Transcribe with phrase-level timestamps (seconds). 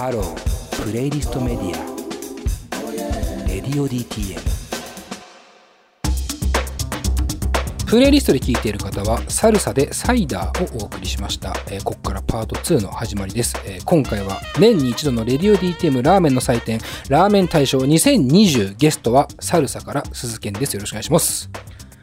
[0.00, 3.46] ハロープレイリストメディア。
[3.46, 4.40] レディオ DTM
[7.86, 16.80] プレイリストで聴いている方はサルサでサイダーをお送りしました、えーここからパート2の始まりです、えー今回は年に一度のレディオ DTM ラーメンの祭典
[17.10, 20.72] ラーメン大賞2020ゲストはサルサから鈴健です。
[20.72, 21.50] よろしくお願いします。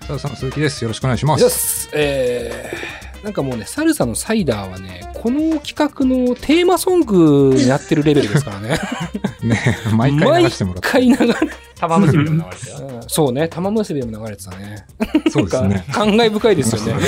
[0.02, 0.84] さあさん鈴木です。
[0.84, 1.36] よろしくお願いしま。
[1.40, 1.90] す。
[1.94, 8.80] えーなんかもうね、サルサのサイダーはね、この企画のテーマソングになってるレベルですからね。
[9.44, 10.88] ね、毎回流してもらって。
[10.94, 11.36] 毎回流れ
[11.76, 12.88] 玉結びでも流れてたよ。
[12.88, 14.86] うんそうね、玉結びでも流れてたね。
[15.30, 15.86] そうですね。
[15.92, 17.04] 感慨深いですよね。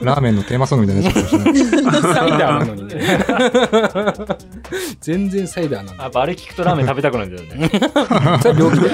[0.00, 2.14] ラーメンのテーマソングみたいになっちゃってましたね。
[2.14, 4.38] サイダーなのにね。
[5.02, 6.04] 全然サイダーなんだ。
[6.04, 7.68] やっぱあれ聞くとラーメン食べたくなるんだよね。
[8.40, 8.90] それは病気で。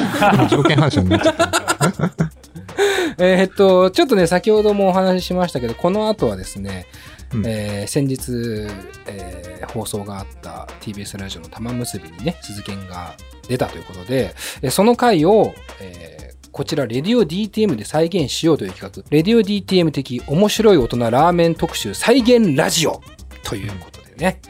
[0.49, 2.46] 条件反射になっちゃった。
[3.19, 6.87] えーっと、ちょっとね、先ほどもお話ししましたけど、この後はですね、
[7.33, 7.47] うん。
[7.47, 8.69] えー先日、
[9.07, 13.15] えー放送があった TBS ラジオの玉結びにね、鈴研が
[13.49, 23.03] 出たということで、えーその回を、えーこちら、レディオ DTM で再現しようという企画、レディオ DTM 的面白い大人ラーメン特集再現ラジオ
[23.43, 24.41] ということでね、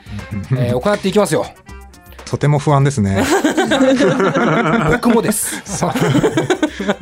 [0.53, 1.47] えー行っていきますよ。
[2.27, 3.25] とても不安ですね。
[4.91, 5.63] 僕もです。
[5.65, 5.95] さ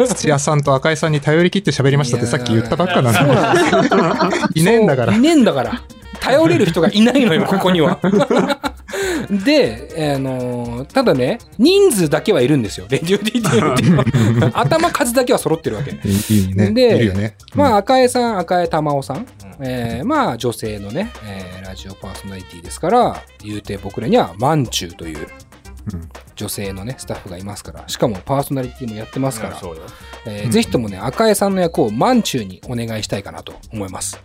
[0.07, 4.61] 土屋さんと赤井さんに頼り切って喋りましたってさっき言ったばっかなんで。
[4.61, 5.83] いねえんだからいねえんだから。
[6.21, 7.99] 頼れる人がいないのよ、 ここには。
[9.31, 12.87] で、あのーただね、人数だけはいるんですよ。
[12.89, 15.91] レディオ DTM っていう頭数だけは揃ってるわけ。
[15.91, 16.71] いいね。
[16.71, 17.35] で。
[17.55, 19.27] まあ、赤江さん、赤江玉緒さん。
[19.61, 25.19] えーまあ、女性のね、えーラジオパーソナリティですから、言うて僕らには、マンチューという
[25.93, 29.61] うん女性のね、スタッフがいますから、しかもパーソナリティもやってますから。
[30.27, 34.21] えーぜひともね、赤江さんの役をマンチューにお願いしたいかなと思います。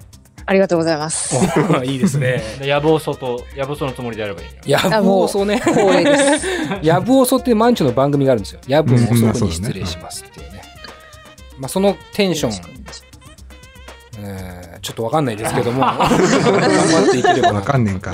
[0.46, 1.36] ありがとうございます。
[1.78, 2.42] おいいですね。
[2.60, 4.54] で 野望そと、野望そのつもりでやればいいよ。
[4.66, 5.58] やぶおそね。
[5.64, 6.46] 光栄です。
[6.82, 8.62] やぶおそっていうマンチュの番組があるんですよ。
[8.68, 10.62] やぶおそこに失礼しますっていうね。
[11.60, 12.52] まあそのテンション、
[14.22, 18.12] えーちょっとわかんないですけども、 頑張っていければなわかんねえんか。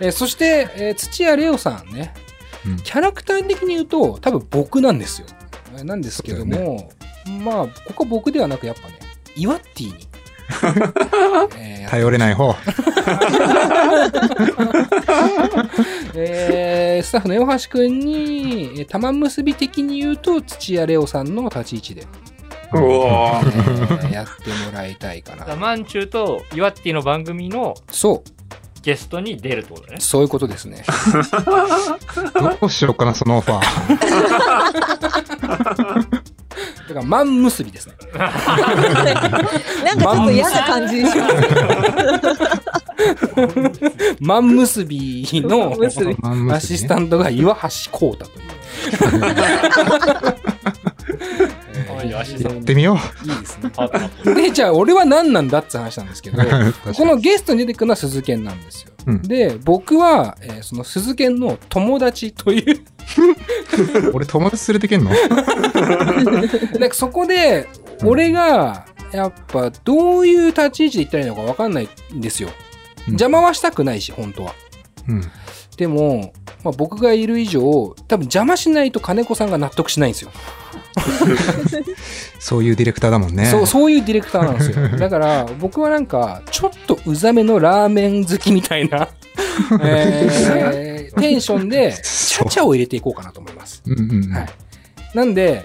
[0.00, 2.14] えーそして、えー土屋レオさんね、
[2.66, 5.26] うんキャラクター的に言うと多分僕なんですよ。
[5.76, 6.90] えーなんですけども、
[7.44, 8.94] まあ、ここは僕ではなくやっぱね、
[9.36, 10.08] イワッティに。
[11.58, 12.54] えー頼れない方。
[16.14, 22.06] えースタッフの大橋くんに、えー玉結び的に言うと、土屋レオさんの立ち位置で、
[24.10, 25.56] やってもらいたいかな。
[25.56, 28.30] マンチューとイワッティの番組のそう、
[28.82, 29.96] ゲストに出るってことね。
[29.98, 30.84] そういうことですね。
[32.60, 33.64] どうしようかな、そのオファー。
[36.88, 37.94] だから、マン結びですね。
[38.14, 38.40] なんか
[39.98, 41.34] ちょっと嫌な感じにします。
[44.20, 45.74] マン結びの
[46.52, 48.54] アシスンタントが岩橋光太という。
[52.04, 53.28] いいアシスタンやってみよう。
[53.28, 53.70] いいですね。
[54.34, 56.42] で、じゃあ、俺は何なんだって話なんですけど、
[56.96, 58.90] このゲストに出てくるのは鈴研なんですよ。
[59.06, 62.80] うんで、僕は、えーその鈴研の友達という、
[64.14, 65.10] 俺友達連れてけんの？
[66.78, 67.68] なんかそこで、
[68.02, 72.48] 俺が、やっぱ、どういう立ち位置で言ったらいいのか分かんないんですよ。
[73.06, 74.54] 邪魔はしたくないし、本当は。
[75.08, 75.30] うん。
[75.76, 76.32] でも、
[76.64, 77.60] まあ、僕がいる以上、
[78.08, 80.30] 多分邪魔しないと金子さんが納得しないんですよ。
[82.38, 83.46] そういうディレクターだもんね。
[83.46, 84.88] そう、そういうディレクターなんですよ。
[84.98, 89.08] だから、僕はなんか、ちょっとうざめのラーメン好きみたいな、
[89.82, 93.82] えーテンションで、チャチャを入れていこうかなと思います。
[93.86, 94.32] うんうんうん。
[94.32, 94.46] はい
[95.14, 95.64] なんで、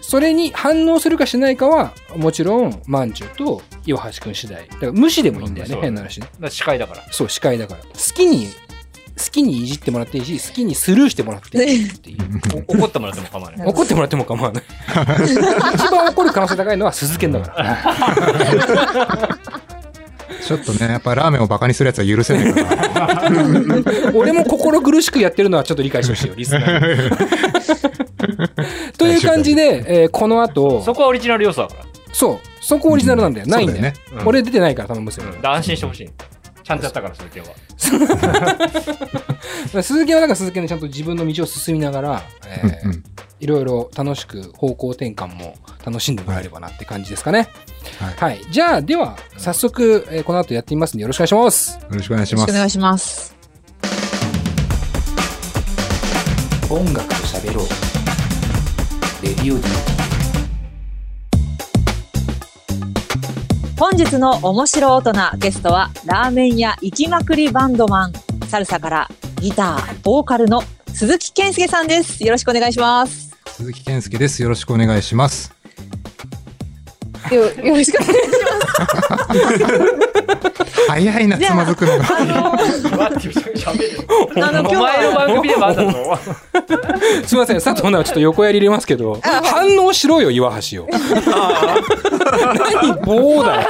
[0.00, 4.66] それに反応するかしないかは、もちろん、まんじゅうと岩橋くん次第。
[4.66, 6.28] だから無視でもいいんだよね、変な話ね。
[6.48, 7.04] 司会だから。
[7.10, 7.80] そう、司会だから。
[7.80, 8.48] 好きに、
[9.18, 12.18] 好きにいじってもらっていいし、好きにスルーしてもらっていいっていう。
[12.68, 13.66] お 怒ってもらっても構わない。
[13.66, 14.62] 怒ってもらっても構わない。
[15.74, 19.38] 一番怒る可能性高いのは鈴研だから。
[20.46, 22.62] ちょっとね、やっぱラーメンをバカにするやつは許せないか
[23.00, 23.32] ら。
[24.14, 27.10] 俺も心苦しくやってるのはちょっと理解してほしいよ、リスナーに。
[28.96, 31.80] という感じで、えーこの後、そこはオリジナル要素だから。
[32.12, 33.46] そう、そこオリジナルなんだよ。
[33.46, 33.82] ないんだよ。
[33.82, 33.94] ね。
[34.12, 35.24] うん俺出てないから、頼むすよ。
[35.42, 36.10] 安心してほしい。
[36.68, 37.56] ちゃんとやったから、それ今日は。
[39.82, 43.04] 鈴木はだから鈴木でちゃんと自分の道を進みながら、えーうんうん
[43.40, 45.54] いろいろ楽しく方向転換も
[45.86, 47.48] 楽しんでもらえればなって感じですかね。
[48.00, 48.44] はいはい。
[48.50, 51.78] じゃあ、では、早速、えーこの後やってみますんで、よろしくお願いします。
[51.80, 52.40] よろしくお願いします。
[52.40, 53.36] よろしくお願いします。
[56.68, 57.66] 音楽と喋ろう。
[59.24, 59.97] レディオ D。
[63.78, 68.12] 本日の面白大人ゲストはラーメン屋行きまくりバンドマン
[68.48, 69.08] サルサから
[69.40, 72.24] ギター、ボーカルの鈴木健介さんです。
[72.24, 73.36] よろしくお願いします。
[73.46, 74.42] 鈴木健介です。
[74.42, 75.54] よろしくお願いします。
[77.30, 78.24] よよろしくお願いし
[80.88, 82.04] 早いな、つまずくのが。
[82.18, 82.24] あ
[84.52, 85.74] の お前の番は組でもあっ。
[87.26, 90.88] すみません、佐藤直ちょっと横やり入れますけど、反応しろよ、岩橋を。
[90.90, 91.02] 何
[93.02, 93.68] 棒だよ。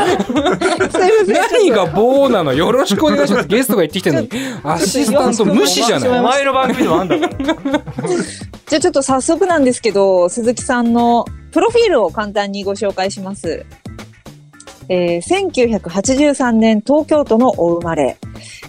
[1.50, 2.52] 何が棒なの？
[2.52, 3.48] よろしくお願いします。
[3.48, 4.28] ゲストが言ってきてるのに、
[4.62, 6.20] アシスタント無視じゃおない。
[6.22, 7.16] 前の番組でもあんだ。
[7.18, 13.64] じゃあちょっと早速なんですけど、鈴木さんのプロフィールを簡単にご紹介します。
[14.88, 18.16] えー1983年東京都のお生まれ。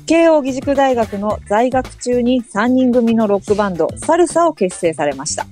[0.06, 5.46] 慶応義塾大学の在学中に3人組のロックバンドサルサを結成されました。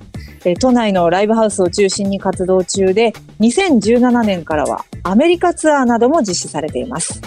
[0.46, 7.22] えー都内のライブハウスを中心に活動中で、2017年からはアメリカツアーなども実施されています。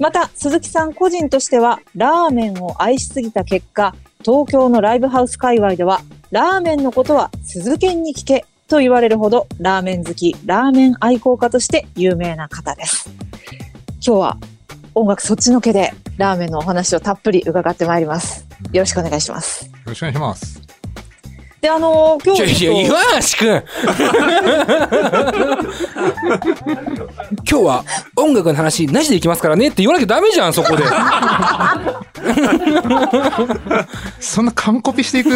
[0.00, 3.94] また、鈴木さん個人としては、ラーメンを愛しすぎた結果、
[4.24, 6.00] 東京のライブハウス界隈では、
[6.30, 13.10] ラーメンのことは鈴研に聞けと言われるほど、ラーメン好き、ラーメン愛好家として有名な方です。
[14.06, 14.36] 今日は
[14.94, 18.46] 音楽そっちのけで、ラーメンのお話をたっぷり伺ってまいります。
[18.72, 19.64] よろしくお願いします。
[19.64, 20.60] よろしくお願いします。
[21.62, 23.64] で、あのー今いやいや、日ちょっと岩橋くん
[27.48, 27.84] 今日は
[28.16, 30.84] 音楽の話なしでいきますからねって言わなきゃダメじゃん、そこで。
[34.20, 35.30] そんな完コピしていく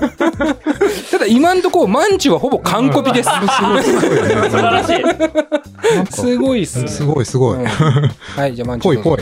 [1.10, 3.28] ただ今んとこ、マンチはほぼ完コピです。
[3.28, 6.12] 素晴らしい。
[6.12, 6.88] すごいっすね。
[6.88, 7.58] すごいすごい。
[7.58, 8.84] うんはい、じゃあマンチ。
[8.84, 9.18] ぽいぽい。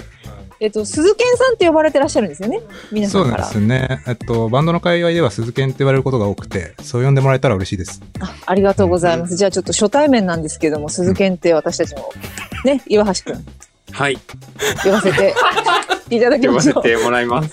[0.63, 2.61] えっと、鈴研さんって呼ばれてらっしゃるんですよね？
[2.93, 3.45] 皆さから。
[3.45, 4.03] そうんですね。
[4.07, 8.03] えっと、バンドの界隈では鈴研って言われることが多くて、そう呼んでもらえたら嬉しいです。
[8.21, 9.37] あありがとうございます。
[9.37, 12.13] じゃあちょっと初対面なんですけども、鈴研って私たちも、
[12.67, 13.45] ね、岩橋くん、
[13.93, 14.19] はい。
[14.85, 15.35] 呼ばせて
[16.11, 16.83] いただき呼ばましょう。
[16.83, 17.51] せてもらいます。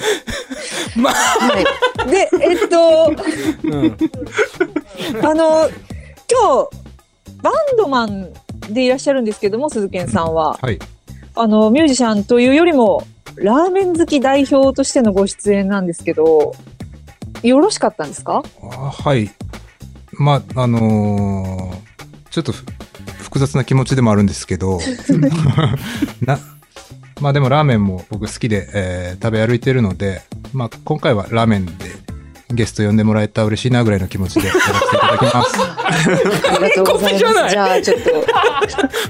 [0.99, 1.65] まあ、はい。
[2.09, 3.13] で、えっと、
[3.63, 3.97] うん。
[5.25, 6.69] あの、今日、
[7.41, 8.29] バンドマン
[8.69, 10.57] でいらっしゃるんですけども、鈴研さんは。
[10.61, 10.79] はい。
[11.35, 13.05] あの、ミュージシャンというよりも、
[13.35, 16.55] ラーメン好き代表としてのご出演なんですけど、
[17.43, 18.41] よろしかったんですか？
[18.63, 19.29] あはい。
[20.13, 21.77] まあ、あのー
[22.31, 22.65] ちょっとふ
[23.23, 24.79] 複雑な気持ちでもあるんですけど、
[26.21, 26.39] な、
[27.19, 30.21] まあでもラーメンも僕好きで、えー食べ歩いてるので、
[30.53, 31.73] まあ今回はラーメンで
[32.53, 35.55] ゲスト呼んでもらえたら嬉しいなぐらいの気持ちでやらせていただきます。
[35.59, 37.49] ありがとうございます。
[37.51, 38.01] じゃあ、ちょっ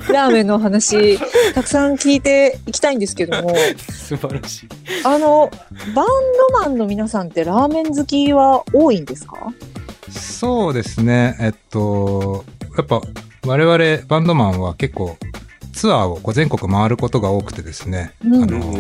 [0.08, 1.20] と、ラーメンのお話、
[1.54, 4.68] たくさん聞いていきたいんですけども、素晴らしい。
[5.04, 5.52] あの、
[5.94, 9.36] バンドマンの皆さんってラーメン好きは多いんですか？
[10.10, 11.36] そうですね。
[11.40, 12.44] えっと、
[12.78, 13.02] やっぱ
[13.46, 15.16] 我々バンドマンは結構
[15.78, 18.44] ツアーをこう全国回ることが多くてですね、うん。
[18.44, 18.74] あの、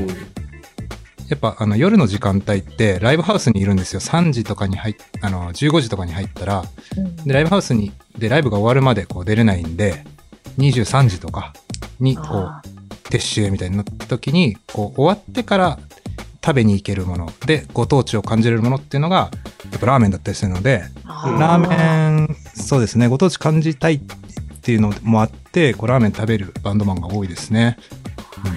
[1.29, 3.99] やっぱあの夜の時間帯ってライブハウスにいるんですよ。
[3.99, 6.63] 3時とかに入っあの、15時とかに入ったら、
[6.97, 7.15] うん。
[7.17, 10.03] で、ライブハウスに、で、ライブが終わるまでこう出れないんで、
[10.57, 11.53] 23時とか
[11.99, 15.79] にこあう、撤収みたいになった時に、こう終わってから
[16.43, 17.31] 食べに行けるもの。
[17.45, 19.29] で、ご当地を感じれるものっていうのが、
[19.71, 21.39] やっぱラーメンだったりするので、ー。
[21.39, 24.01] ラーメン、そうですね、ご当地感じたい
[24.67, 27.77] っていうのもあって、こうラーメン食べるバンドマンが多いですね。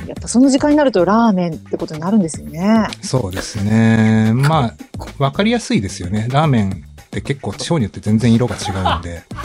[0.08, 2.88] やっぱその時間になるとラーメンってことになるんですよね。
[3.00, 4.32] そうですね。
[4.34, 4.74] まあ、
[5.18, 6.26] わかりやすいですよね。
[6.28, 6.74] ラーメンっ
[7.10, 9.22] て結構地方によって全然色が違うんで。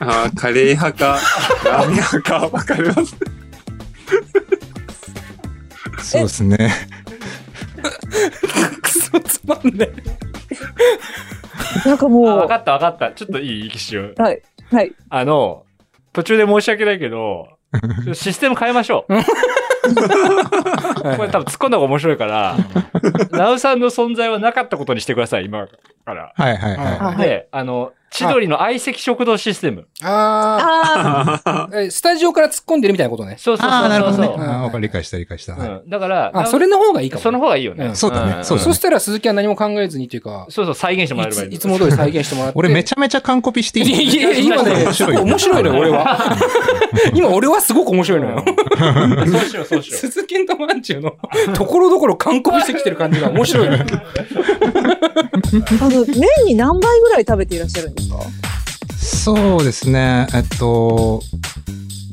[0.00, 1.18] あーカレー派か、
[1.66, 3.14] ラーメン派か、わかります。
[6.02, 6.56] そうですね。
[8.80, 9.90] くそつまんねあ
[11.84, 13.12] なんかもわかったわかった。
[13.12, 14.14] ちょっといい一瞬。
[14.16, 14.92] う、はい、はい。
[15.08, 15.64] あの、
[16.12, 17.48] 途中で申し訳ないけど、
[18.12, 19.14] システム変えましょう。
[21.16, 22.56] これ多分突っ込んだ方が面白いから、
[23.32, 25.66] ナウさんの存在はなかったことにしてください、今
[26.04, 26.32] から。
[26.36, 29.86] はいはいははいで、あの、千鳥の相席食堂システム。
[30.02, 33.36] ああスタジオから突っ込んでるみたいなことね。
[33.38, 34.80] そうそうああ、なるほどね。
[34.80, 35.54] 理解した理解した。
[35.54, 37.22] はいうん、だから、あ、それの方がいいかもね。
[37.22, 37.86] その方がいいよね。
[37.86, 41.50] うんそうだねんそうそしたら鈴木は何も考えずにっていうか、そうそう、再現してもらえいればいい。
[41.52, 42.58] ついつも通り再現してもらって。
[42.58, 46.36] 俺めちゃめちゃ完コピしていいいやいや、今ね、面白いよ面白いのよ、俺は。
[47.14, 48.44] 今、俺はすごく面白いのよ。
[48.44, 50.00] そうしよう、そうしよう。
[50.00, 51.14] 鈴木とまんちゅうの、
[51.54, 53.84] ところどころ完コピしてきてる感じが面白いのよ。
[55.80, 58.01] あの、年に何杯ぐらい食べていらっしゃるんですか
[58.98, 60.26] そうですね。
[60.34, 61.22] えっと、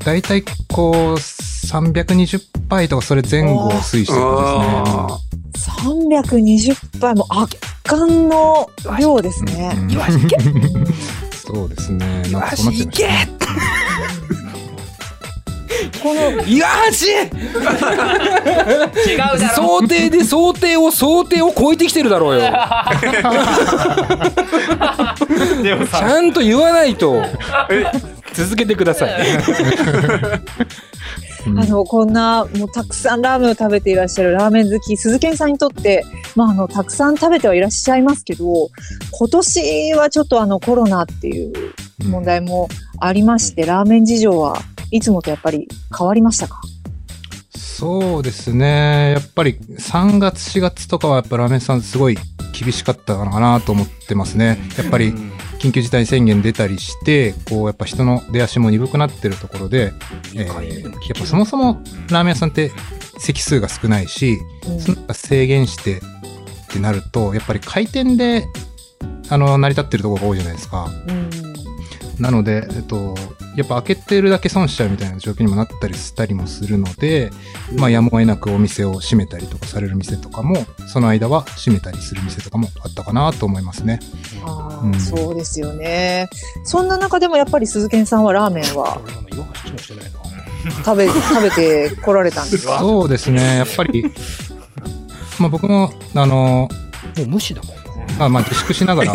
[0.04, 0.42] 大体
[0.72, 5.80] こう、320杯とかそれ前後を推移してるあんですね。
[6.00, 9.72] 320杯も圧巻の量ですね。
[9.76, 10.36] うんよし、いけ
[11.30, 12.22] そうですね。
[12.30, 14.39] なんかよし、そうなっちゃいしたね
[16.02, 17.28] この、岩橋違
[19.14, 22.50] うだろ想定で想定を想定を超えてきてるだろうよ。
[25.56, 27.22] ちでもさ、ゃんと言わないと。
[28.32, 29.12] 続けてください。
[31.46, 36.04] あの、こんな、もうたくさんラーメンを食べていらっしゃるラーメン好き、鈴健さんにとって、
[36.36, 38.68] まあ、あの、たくさん食べてはいらっしゃいますけど、
[39.10, 41.52] 今年はちょっとあの、コロナっていう
[42.04, 42.68] 問題も
[43.00, 46.60] ありまして、ラーメン事情はいつもとやっぱり変わりましたか？
[47.54, 49.12] そうですね。
[49.12, 52.18] やっぱり3月4月とかはやっぱラーメン屋さんすごい
[52.52, 54.58] 厳しかったのかなと思ってますね。
[54.76, 55.12] やっぱり
[55.60, 59.92] 緊急事態宣言出たりして、こうやっぱ人の出足も鈍くなってるところで、
[60.34, 62.70] えーやっぱそもそもラーメン屋さんって
[63.18, 64.38] 席数が少ないし、
[65.12, 66.00] 制限してっ
[66.68, 68.44] てなると、やっぱり回転で
[69.30, 70.90] あの成り立ってるところが多いじゃないですか。
[71.08, 71.30] うん
[72.18, 73.14] なので、えっと、
[73.56, 77.30] やっぱ開けてるだけ損しちゃうみたいな状況にもなったりしたりもするので、
[77.76, 83.98] まあやむを得なくお店を閉めたりとかされる店とかも、その間は閉めたりする店とかもあったかなと思いますね。
[84.44, 86.28] あーうんそうですよね。
[86.64, 89.00] そんな中でもやっぱり鈴健さんはラーメンは。
[90.84, 92.78] 食べ、食べて来られたんですか？
[92.80, 94.04] そうですね、やっぱり、
[95.38, 96.68] まあ僕も、あの、
[97.16, 97.76] もう無視だもん。
[98.18, 99.12] まあまあ自粛しながら、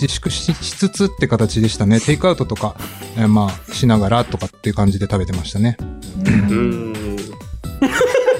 [0.00, 2.00] 自粛ししつつって形でしたね。
[2.00, 2.76] テイクアウトとか、
[3.16, 5.76] えーまあしながらとかっていう感じで食べてましたね。
[6.24, 6.54] うんう
[6.92, 7.16] ん。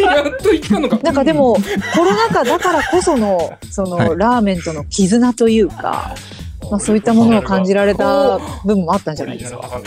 [0.00, 0.98] やっと言ったのか。
[1.02, 1.54] なんかでも、
[1.94, 6.14] コロナ禍だからこその、その、はいラーメンとの絆というか、
[6.70, 9.80] まあそういったものを感じられた部分もあったんじゃないですか。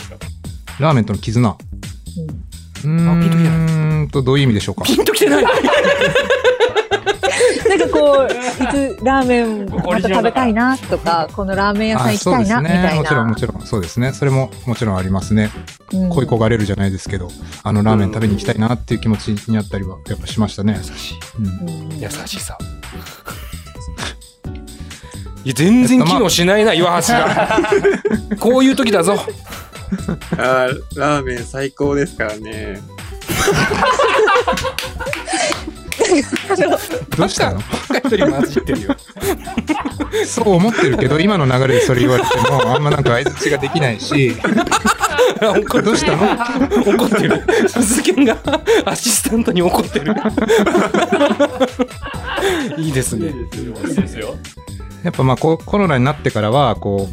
[0.80, 1.50] ラーメンとの絆。
[1.50, 4.84] うーあピンときてんと、どういう意味でしょうか？
[4.86, 5.46] ピンときてない。
[7.70, 13.36] なんかこう、いつラーメンまた食べたいなとか、このラーメン屋さん行きたいなみたいもちろんもな。
[13.40, 15.50] ちろんそうですねそれももちろんありますね
[15.94, 17.30] うん恋焦がれるじゃないですけど
[17.64, 21.18] あのラーメン食べに行きたいなっていう気持ちになったりはやっぱしましたね優しい。
[21.40, 22.58] うんうん優しさ。
[25.46, 27.60] いや、全然機能しないな、岩橋が。
[28.40, 29.16] こういう時だぞ。
[30.34, 32.82] あーラーメン最高ですからね。
[37.18, 37.60] どうしたの？
[37.60, 38.96] 一人混じってるよ。
[40.26, 44.34] そう思ってるけど今の流れでそれ言われてもあんまなんか相槌ができないし
[45.42, 46.24] どうしたの？
[46.98, 47.44] 怒ってる。
[47.68, 48.38] 鈴木が
[48.86, 50.16] アシスタントに怒ってる。
[52.78, 53.34] いいですね。
[53.96, 54.36] ですよ。
[55.04, 57.08] やっぱまあこうコロナになってからはこ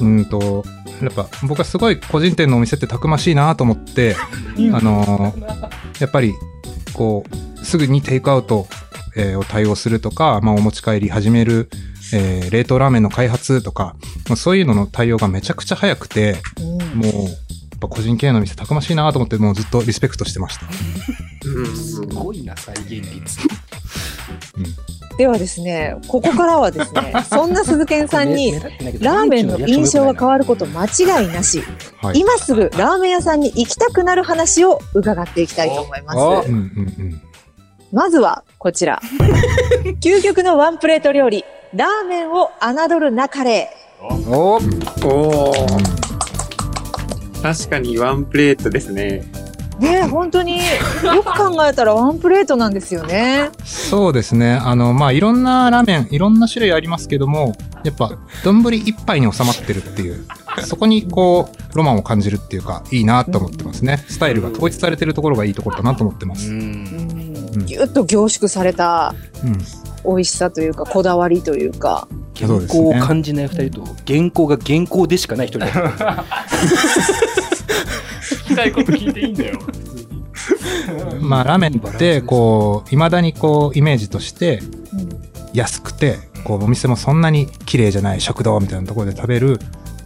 [0.00, 0.64] ううんと
[1.02, 4.14] やっぱ僕はすごい個人店のお店ってたくましいなと思って、
[4.72, 6.34] あのーやっぱり
[6.92, 8.66] こうすぐにテイクアウト、
[9.16, 11.68] えーを対応するとか、まあ、お持ち帰り始める、
[12.14, 13.96] えー冷凍ラーメンの開発とか、
[14.28, 17.30] まあ、そういうのの対応がめちゃくちゃ早くてうんもうや
[17.78, 20.66] っぱ個人経営の店たくましいなと思ってもうずっとリスペクトしてました。
[21.46, 23.38] うんすごいな、再現率。
[25.18, 28.52] ではですね、ここからはですね、 そんな鈴健さんに、
[29.00, 31.62] ラーメンの印象が変わること間違いなし、
[32.02, 32.20] はい。
[32.20, 36.54] 今すぐラーメン屋さんに行きたくなる話を伺っていきたいと思いまおすうん。
[36.54, 37.22] うんうん。
[37.92, 39.00] まずはこちら。
[40.00, 43.70] 究極のワンプレート料理、ラーメンを侮るなかれ。
[44.28, 46.06] おおー。
[47.42, 49.24] 確かにワンプレートですね。
[49.78, 53.50] ねえ本当によく考えたらワンプレートなんですよね。
[53.64, 54.54] そうですね。
[54.54, 60.26] あの、まあ、いろんなラーメン、いろんな種類ありますけども、やっぱ、丼一杯に収まってるっていう、
[60.64, 64.02] そこにこう、ロマンを感じるっていうか、いいなと思ってますね。
[64.08, 66.50] スタイルが統一されてるところがいいところだなと思ってます。
[66.50, 66.95] うん
[67.64, 69.58] ぎゅっと凝縮されたうん。
[70.06, 72.06] 美味しさというか、こだわりというか。
[72.36, 76.24] 原稿を感じない二人と、原稿が原稿でしかない一人だ。
[78.20, 79.58] 聞きたいこと聞いていいんだよ。
[81.20, 84.62] まあ、ラーメンって、こう、未だにこう、イメージとして、
[85.52, 89.58] 安くて、こう、お店もそんなに綺麗じゃない食堂みたいなところで食べる、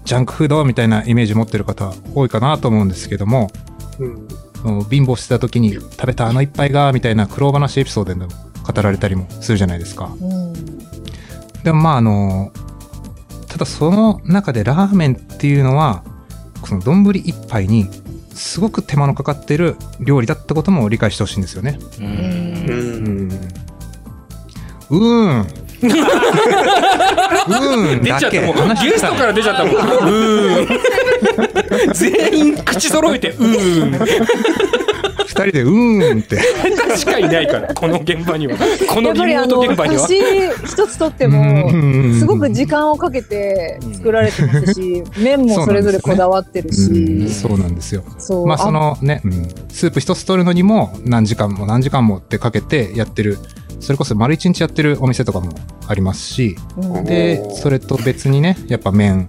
[0.04, 3.50] ジャンクフードみたいなイメージ持ってる方多いかなと思うんですけども、
[3.98, 4.28] うん。
[4.62, 10.14] その貧乏してた時に食べたあの一杯がみたいな苦労話エピソードでも語られたりもするじゃないですか。
[10.20, 10.50] うん
[11.64, 12.52] でもまああの
[13.48, 16.04] ただその中でラーメンっていうのは
[16.64, 17.88] その丼一杯に
[18.32, 21.78] すごく手間のかかってる料理だってことも理解してほしいんですよね。
[21.98, 22.02] う。
[22.02, 23.30] うん
[24.90, 25.46] うん。
[28.02, 28.56] 出ちゃったもん。
[28.56, 29.74] だけ話ゲストから出ちゃったもん。
[29.74, 30.64] うー
[31.90, 31.94] ん。
[31.94, 33.92] 全員口揃えて、うーん。
[35.26, 36.38] 二二人で、うーんって。
[36.96, 38.56] しかいないから、この現場には。
[38.88, 40.06] このやっぱりあリモートの、現場には。
[40.08, 40.14] 橋
[40.66, 41.70] 一つとっても、
[42.18, 48.02] すごく時間間をかけて作られてますし、麺もそれぞれこだわってるし、そうなんですよ。
[48.46, 53.38] まあそのね、うんスープ一つ取るのにも何時間も何時間もってかけてやってる、
[53.80, 55.52] それこそ丸一日やってるお店とかも
[55.86, 59.28] ありますし、あ、うんで、それと別にね、やっぱ麺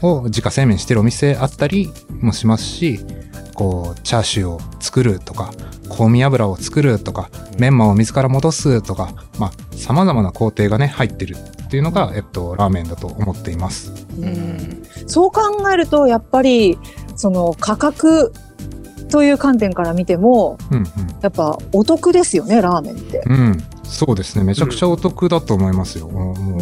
[0.00, 3.00] を自家製麺してるお店あったりもしますし、
[3.54, 5.52] こう、チャーシューを作るとか、
[5.96, 13.92] 香味油を作るとか、メンマを水から戻すとか、まあ、様々な工程がね、入ってるっていうのが、えっと、ラーメンだと思っています。
[14.18, 16.78] うんそう考えると、やっぱり、
[17.16, 18.32] その価格
[19.10, 20.86] という観点から見ても、うん
[21.22, 23.22] やっぱお得ですよね、ラーメンって。
[23.26, 23.64] うん。
[23.84, 23.90] うん。
[23.90, 24.44] そうですね。
[24.44, 26.08] めちゃくちゃお得だと思いますよ。
[26.08, 26.60] もうもう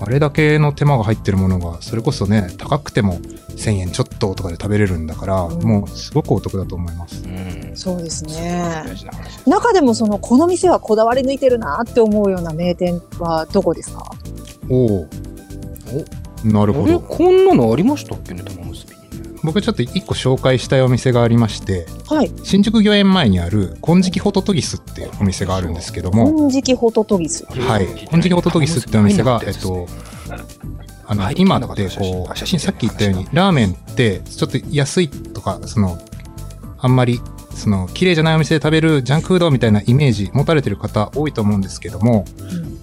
[0.00, 3.14] あれだけの手間が入ってるものが、それこそね、高くても
[3.56, 7.22] 1000円ちょっととかで食べれるんだから、うんもうすごくお得だと思います。
[7.24, 8.82] うんそうですね。
[8.86, 14.04] 大事な話中でもその、この店はこだわり抜いてるなって思うような名店はどこですか？
[14.68, 15.08] おお。
[16.44, 17.00] なるほあれど。
[17.00, 18.63] こんなのありましたっけね、玉結びにね。
[19.44, 22.32] 僕ちょっと一個紹介したいお店がありまして、はい。
[22.42, 27.44] 新宿御苑前にある金色ホトトギスっていうお店があるんですけども、金色ホトトギス。
[27.44, 27.86] はい。
[28.10, 29.86] 金色ホトトギスっていうお店が、えっと、
[31.06, 35.98] あのはい、今ってこう、あ写真さっき言ったように、ラーメンってちょっと安いとか、その、
[36.78, 37.20] あんまり、
[37.54, 42.24] その、綺麗じゃないお店で食べるジャンクフードみたいなイメージ持たれてる方多いと思うんですけども、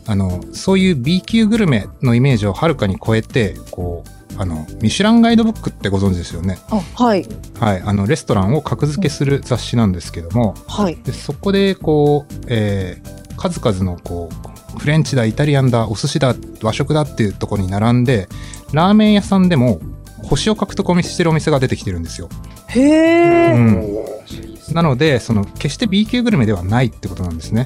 [0.06, 6.58] あの、そういう B 級グルメのイメージをはるかに超えて、こう、あの、ミシュランガイドブックってご存知ですよね？
[6.70, 7.26] あ、はい。
[7.60, 7.82] はい。
[7.84, 10.98] あの、レストランを格付けする雑誌なんですけども、はい。
[11.04, 14.30] でそこで、こう、えー数々の、こ
[14.76, 18.30] う、フレンチだ、イタリアンだ、お寿司だ、和食だっていうところに並んで、
[18.72, 19.80] ラーメン屋さんでも、
[20.22, 22.30] 星を獲得してるお店が出てきてるんですよ。
[22.68, 23.54] へうえ。
[23.58, 23.96] ん。
[24.74, 27.66] なので、その、決して B 級グルメではないってことなんですね。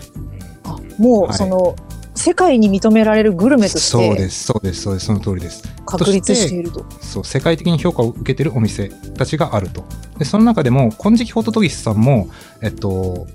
[0.63, 1.75] あもう、はいその、
[2.15, 5.63] 世界に認められるグルメとしてそうです、そうです、そうです、その通りです。
[5.85, 6.85] 確立していると。
[7.01, 9.85] そう、世界的に評価を受けてるお店たちがあると。
[10.17, 12.29] で、その中でも、金色ホトトギスさんも、
[12.61, 13.27] えっと、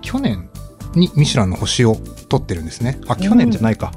[0.00, 0.48] 去年
[0.94, 1.96] にミシュランの星を
[2.28, 2.98] 取ってるんですね。
[3.08, 3.92] あ、去年じゃないか。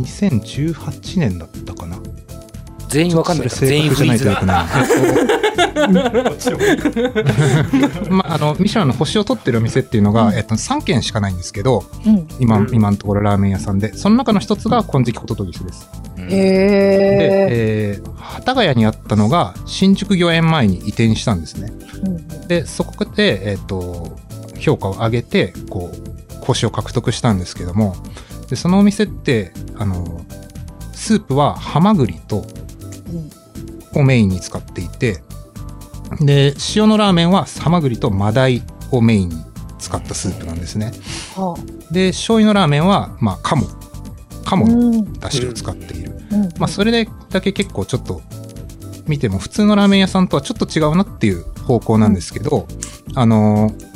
[0.00, 1.98] 2018年だったかな。
[2.94, 4.64] 全員わかんないそれ正確じゃないとよくない。
[8.08, 12.28] まあ、あの、ミシュランの星を取ってるお店っていうのが、うんえっと、3軒しかないんですけど、うん。
[12.38, 15.90] 今、うん今のところラーメン屋さんで、その中の一つが金色ホトトギスです。
[16.18, 17.48] うんで、へえ。
[17.50, 18.04] えー、
[18.46, 21.72] 幡ヶ谷にあったのが、新宿御苑前に移転したんですね。
[22.04, 24.16] うんで、そこで、えっ、と、
[24.60, 27.96] 評価を上げて、こう、星を獲得したんですけども、
[28.48, 30.24] で、そのお店って、あの、
[30.92, 32.46] スープはハマグリと、
[33.94, 35.22] をメインに使っていて、
[36.20, 39.36] で、塩のラーメンはハマグリとマダイをメインに
[39.78, 40.92] 使ったスープなんですね。
[41.34, 41.56] は
[41.90, 43.66] で、醤油のラーメンは、まあ、カモ。
[44.44, 44.56] カあ。
[44.56, 45.12] モのうん。
[45.14, 46.12] 出汁を使っている。
[46.30, 48.20] うんまあ、それでだけ結構ちょっと
[49.06, 52.66] 見ても普通のラーメン屋さんとはちょっと違うなっていう方向なんですけど、
[53.14, 53.94] あのー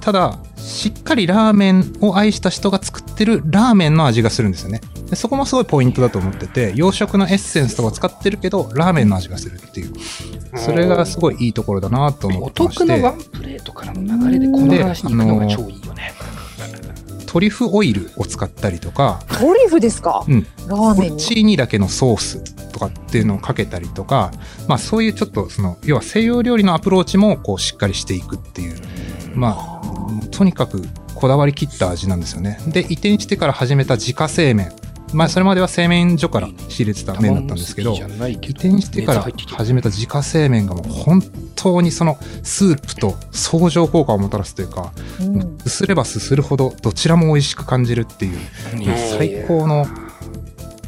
[0.00, 4.80] ただ、しっかりラーメンを愛した人が作ってるラーメンの味がするんですよね。
[5.10, 9.92] でそこもすごいポイントだと思ってて、洋食のエッセンスとか使ってるけど、ラーメンの味がするっていう。
[10.56, 12.86] それがすごいいいところだなと思おってまして。
[12.86, 16.12] 得なワンプレートからの流れでこの話に行くのが超いいよね。
[17.26, 20.24] トリュフオイルを使ったりとか、トリュフですか？
[20.26, 21.20] うん、ラーメンに。
[21.20, 24.32] チーニだけのソースとかっていうのをかけたりとか、
[24.68, 28.76] まあそういうちょっとその、要は西洋料理のアプローチもこうしっかりしていくっていう、
[29.34, 30.82] まあ、とにかく
[31.14, 32.58] こだわりきった味なんですよね。
[32.66, 34.72] で、移転してから始めた自家製麺。
[35.12, 41.22] まあそれまでは製麺所から仕入れてた麺だったんですけど、移転してから始めた自家製麺がもう本
[41.56, 45.58] 当にそのスープと相乗効果をもたらすというか、うん。
[45.58, 48.38] すすればすするほどどちらも美味しく感じるっていう、
[48.74, 48.84] うん。
[49.18, 49.86] 最高の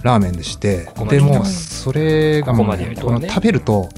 [0.03, 3.89] ラーメンでしてでもそれがもう、この食べると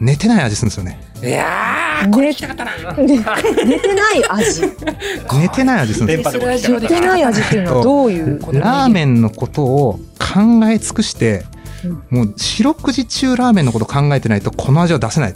[0.00, 1.05] 寝てない味するんですよね。
[1.22, 2.92] いやー、これ聞きたかったな。
[3.02, 3.24] ね
[3.64, 4.62] 寝てない味。
[5.40, 6.30] 寝てない味するんですよ。
[6.32, 8.38] それラジオで寝てない味っていうのはどういう。
[8.38, 11.44] このラーメンのことを考え尽くして、
[11.84, 15.34] うんもう四六時中ラーメンのこと考えてないとこの味は出せない。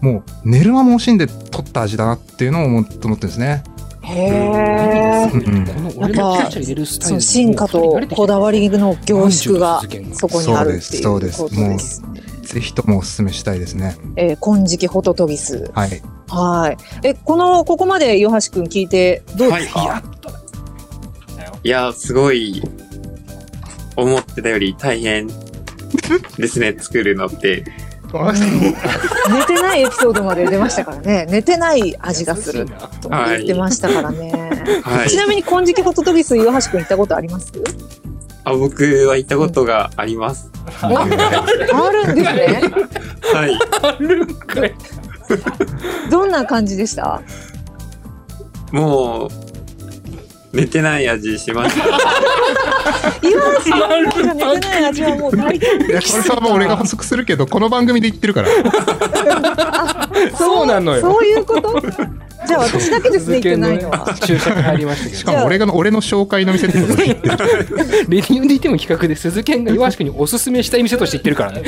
[0.00, 3.62] もう寝る間も惜しんで取った味だなっていうのを思って思ってるんですね。
[4.02, 5.30] へえ。
[5.32, 12.02] うんうんこの俺のちゃちゃ入れるスタイルそう進化とこだわりの凝縮がそこにあるっていうそうことですそうでですす。
[12.48, 13.96] ぜひともお勧めしたいですね。
[14.16, 15.70] えー、金色ホトトギス。
[15.74, 16.02] はい。
[16.28, 17.06] はい。
[17.06, 20.02] え、この、ここまで岩橋くん聞いてどうですか、はい
[21.64, 22.62] いや、すごい、
[23.96, 25.26] 思ってたより大変
[26.38, 27.64] ですね、 作るのって。
[28.08, 31.26] 寝てないエピソードまで出ましたからね。
[31.28, 32.64] 寝てない味がする
[33.02, 34.50] と言ってましたからね。
[34.82, 35.16] はいち。
[35.18, 37.52] なみに金色ホトトギス岩橋くん行ったことあります？
[38.48, 40.50] あ僕は行ったことがあります。
[40.82, 40.88] あ
[41.90, 42.62] るんですね？
[43.34, 43.58] はい。
[43.82, 44.74] あるんかい。
[46.10, 47.20] どんな感じでした？
[48.72, 49.28] もう、
[50.58, 51.86] 寝てない味しました。
[53.22, 58.48] 岩橋くんが寝てない味はもう大体いや、これはもう俺が補足するけど、この番組で言ってるから。
[60.36, 61.80] そうなのよそういうこと？
[62.46, 64.14] じゃあ私だけですね、行ってないのは。
[64.14, 67.36] 注釈入りましたけどしかも俺がの、俺の紹介の店ってことで言ってる。
[67.36, 71.62] レディオ DTM 企画で鈴研が岩橋君におすすめしたい店として言ってるからね。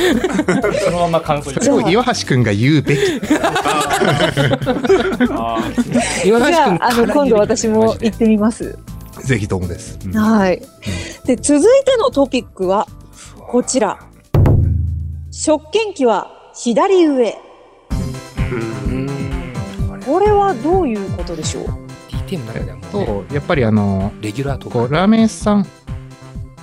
[0.84, 3.00] そのまま感想それを岩橋くんが言うべき。
[5.30, 5.58] あ
[6.24, 8.78] 岩橋君じゃあ、あの、今度私も行ってみます。
[9.24, 9.98] ぜひともです。
[10.04, 10.62] うんはい。
[11.24, 12.86] で、続いてのトピックは、
[13.48, 13.98] こちら。
[15.30, 17.38] 食券機は左上。
[18.52, 18.54] う
[18.94, 19.20] ん
[20.04, 21.64] これはどういうことでしょう
[22.08, 25.66] ？DTM の中ではもう、やっぱりあの、レギュラーとこう、ラーメン屋さん、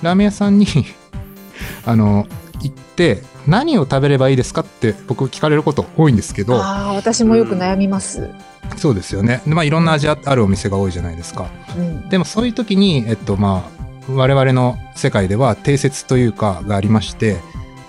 [0.02, 0.66] ラーメン屋さんに、
[1.86, 2.26] あの、
[2.60, 8.30] 行って、何を食べればいいですかって僕聞かれること多いんですけど、ああ、私もよく悩みます。
[8.76, 9.40] そうですよね。
[9.46, 11.48] でまあ、いろんな味ああるお店が多いじゃないですか。
[11.76, 12.08] うん。
[12.10, 17.38] でもそういう時に、えっとまあ、我々の世界では定説というかがありまして、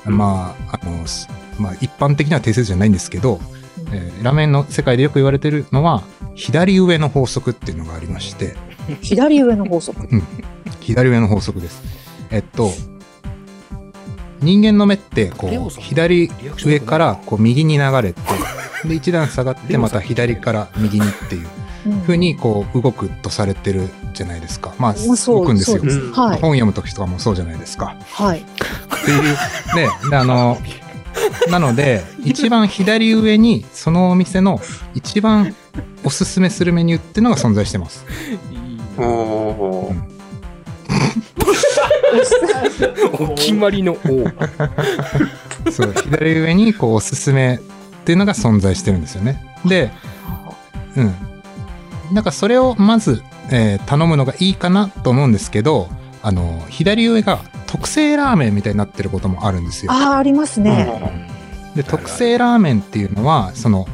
[0.06, 1.28] まあ、あの、す
[1.60, 3.42] まあ、一般的には定説じゃないんですけど、
[3.92, 6.04] えーラーメンの世界でよく言われてるのは、
[6.36, 8.56] 左上の法則っていうのがありまして、
[9.02, 10.08] 左上の法則。
[10.80, 11.82] 左上の法則です。
[12.32, 12.72] えっと、
[14.42, 18.22] 人間の目って、こう、左上からこう右に流れて、
[18.88, 21.48] で、一段下がって、また左から右にっていう
[21.86, 24.74] うん風に、こう、動くとされてるじゃないですか。
[24.78, 25.82] まあ、動くんですよ。
[26.14, 27.96] 本読む時とかもそうじゃないですか。
[28.12, 28.40] はい。
[28.40, 28.44] っ
[29.06, 29.24] ていう。
[29.76, 30.58] で、であの、
[31.50, 34.60] なので、一番左上に、そのお店の
[34.94, 35.56] 一番
[36.04, 38.06] おすすめするメニューっていうのが存在してます。
[38.98, 39.96] おー
[43.14, 43.98] お決まりのお
[45.72, 47.60] そう、左上に、こう、おすすめっ
[48.06, 49.44] ていうのが存在してるんですよね。
[49.66, 49.92] で、
[50.96, 51.14] うん。
[52.12, 55.90] なんかそれをまず、えー頼むのがいいかなと思うんですけど、
[56.22, 59.92] あの、左上が特製ラーメンみたいになってることもあるんですよ。
[59.92, 61.30] ああ、ありますね。
[61.76, 63.88] で、特製ラーメンっていうのは、その、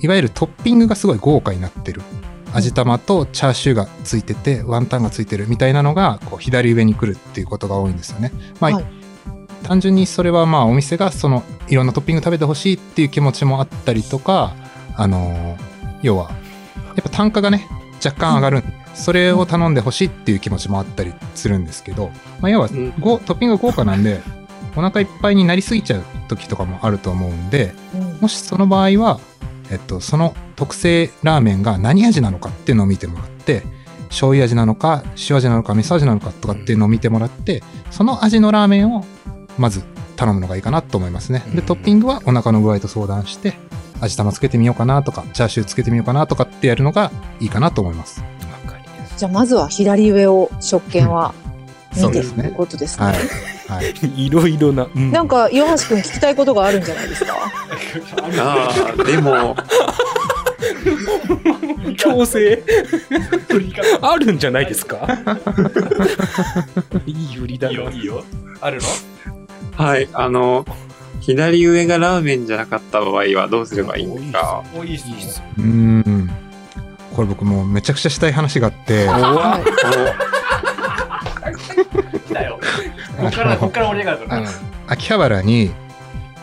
[0.00, 2.02] いわゆるトッピングがすごい豪華になってる。
[2.54, 8.32] 味玉とチャーシューがついてて、ワンタンがついてるみたいなのが、こう、左上に来るっていうことが多いんですよね。
[8.60, 8.84] まあ、はい。
[9.64, 14.54] 単純にそれはまあ、お店がその、いろんなトッピング食べてほしいっていう気持ちもあったりとか、
[14.96, 16.30] あのー要は、
[16.94, 17.66] やっぱ単価がね、
[18.04, 18.62] 若干上がる
[18.94, 22.92] それを頼んでほしいっていう気持ちもあったりするんですけど、まあ、要は、うん。
[23.00, 24.20] ごトッピングが豪華なんで、
[24.76, 28.18] お腹いっぱいになりすぎちゃう時とかもあると思うんで、うん。
[28.20, 29.18] もしその場合は、
[29.70, 33.62] えっと、その特製ラーメンが何味なのかっていうのを見てもらって、
[34.08, 39.04] 醤油味なのか、塩味なのか、味噌味なのかとかっていうのを見てもらって、その味のラーメンを
[39.58, 39.82] まず
[40.16, 41.42] 頼むのがいいかなと思いますね。
[41.52, 43.54] で、うんトッピングはお腹の具合と相談して、
[44.00, 48.22] 味玉つけてみようかなとか、チャーシューつけてみようかなとかってやるのがいいかなと思います。
[49.16, 51.34] じゃあ、まずは左上を食券は
[51.90, 53.06] 見てとそうですねいうことですね。
[53.06, 53.16] はい。
[53.68, 53.90] はい。
[54.22, 54.26] い。
[54.26, 54.86] いろいろな。
[54.94, 57.34] うんなんか、岩橋くん聞きたいことがあるんじゃないですか？
[58.38, 59.56] ああ、でも、
[61.96, 62.62] 強制
[64.02, 65.06] あるんじゃないですか？
[67.06, 67.72] いい売りだな。
[67.72, 68.22] いいよ、いいよ。
[68.60, 68.78] ある
[69.78, 69.84] の？
[69.84, 70.64] はい、あの、
[71.20, 74.62] 左上がラーメンじゃなかった場合はどうすればいいんですか？
[74.76, 76.30] おいいっすいいっすうーん。
[77.14, 79.60] これ僕もうめちゃくちゃしたい話があって、は
[82.30, 82.34] い。
[82.34, 82.60] だ よ。
[83.18, 84.50] こっから、 こっから盛り上がるかうら。
[84.88, 85.70] 秋葉原に、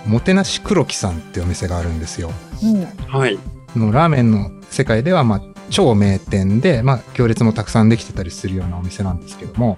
[0.06, 2.32] もてなし黒木さんっていうお店があるんですよ。
[2.64, 2.88] うん。
[3.08, 3.38] はい。
[3.76, 9.78] のラーメンの世界では、まあ、超名店で、まあ、行列もたくさんできてたりするようなお店なんですけども、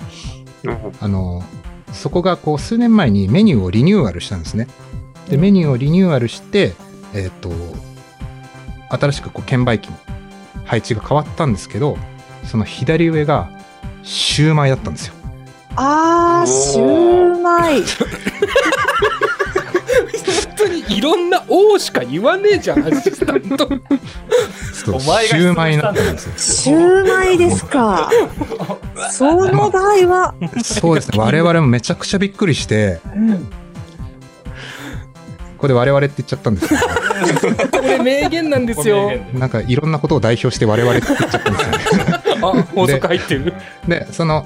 [0.99, 1.43] あの、
[1.91, 4.67] そこがこう数年前にメニューをリニューアルしたんですね。
[5.29, 6.73] で、メニューをリニューアルして、
[7.13, 7.51] えっ、と、
[8.89, 9.97] 新しくこう券売機の
[10.65, 11.97] 配置が変わったんですけど、
[12.45, 13.49] その左上が
[14.03, 15.13] シューマイだったんですよ。
[15.75, 17.81] あー、シューマイ。
[17.81, 17.87] 本
[20.55, 23.67] 当にいろんな「お」しか言わねえじゃんアシスタント
[24.71, 26.33] そうお前がシューマイになったんですよ。
[26.37, 28.09] シューマイですか。
[29.11, 31.19] その場合は、そうですね。
[31.19, 33.49] 我々もめちゃくちゃびっくりして、うん、こ
[35.57, 36.81] こで我々って言っちゃったんですけど、
[37.69, 42.23] これ名言なんですよなんかいろんなことを代表して我々って言っちゃったんですよね。
[42.41, 43.53] あ法則入ってる
[43.87, 44.45] で、その、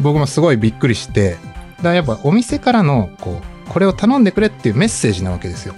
[0.00, 1.36] 僕もすごいびっくりして、
[1.82, 5.74] だやっぱお店からの、こう、これを頼んでくれっていうメッセージなわけですよ。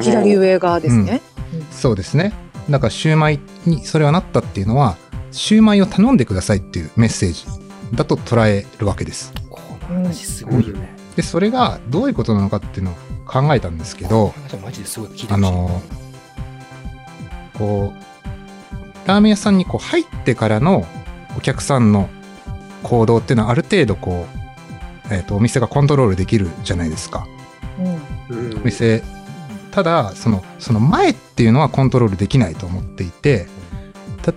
[0.00, 1.20] 左上側ですね。
[1.70, 2.32] そうですね。
[2.68, 4.96] だからシューマイにそれはなったっていうのは、
[5.32, 7.44] シューマイを頼んでくださいっていうメッセージ
[7.94, 9.32] だと捉えるわけです。
[9.48, 10.88] この話すごいよね。
[11.16, 12.94] で、それがどういうことなのかっていうのを
[13.26, 15.82] 考えたんですけどこ、の話はマジですごい聞いてほしいあの、
[17.58, 20.86] こう、ラーメン屋さんにこう入ってからの
[21.36, 22.08] お客さんの
[22.82, 24.26] 行動っていうのはある程度こ
[25.10, 27.26] う、えっ、と、お店がコントロールできるじゃないですか。
[27.78, 29.02] うんお店、
[29.70, 33.46] ただ、その、その前っていうのはコントロールできないと思っていて、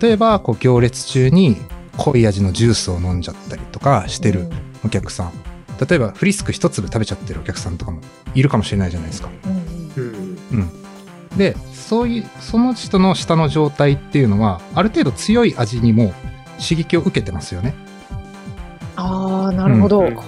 [0.00, 1.56] 例えば、こう、行列中に
[1.96, 4.48] 濃い味のジュースを飲んじゃったりとかしてる
[4.84, 5.32] お客さん。
[5.88, 8.00] 例えば、フリスク一粒食べちゃってるお客さんとかも
[8.34, 9.28] いるかもしれないじゃないですか。
[9.44, 11.36] うんうんうん。
[11.36, 16.14] で、そういう、その人の下の状態っていうのは、ある程度強い味にも
[16.62, 17.74] 刺激を受けてますよね。
[18.96, 20.00] ああ、なるほど。
[20.00, 20.18] うん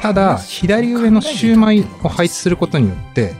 [0.00, 3.34] ただ、左上のシューマイを配置することによって、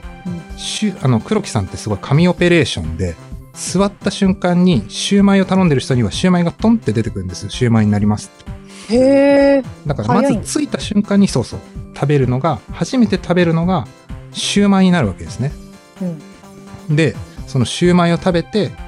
[0.57, 3.15] シュあの、黒木さんってすごい紙オペレーションで、
[3.53, 7.49] 座った瞬間にシューマイを頼んでる人にはシューマイがトンって出てくるんです。
[7.49, 8.31] シューマイになります
[8.87, 8.95] って。
[8.95, 9.63] へえ。
[9.85, 11.59] だからまず着いた瞬間にそうそう、
[11.95, 13.87] 食べるのが、初めて食べるのが
[14.31, 15.51] シューマイになるわけですね。
[16.01, 16.21] うん
[16.95, 17.15] で、
[17.47, 18.86] そのシューマイを食べて、あ、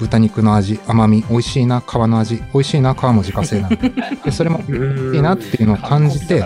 [0.00, 3.92] 豚肉の味、甘み、美味しいな、皮の味、美味しいな、皮も自家製なんで。
[4.24, 6.42] で、それもうんいいなっていうのを感じて、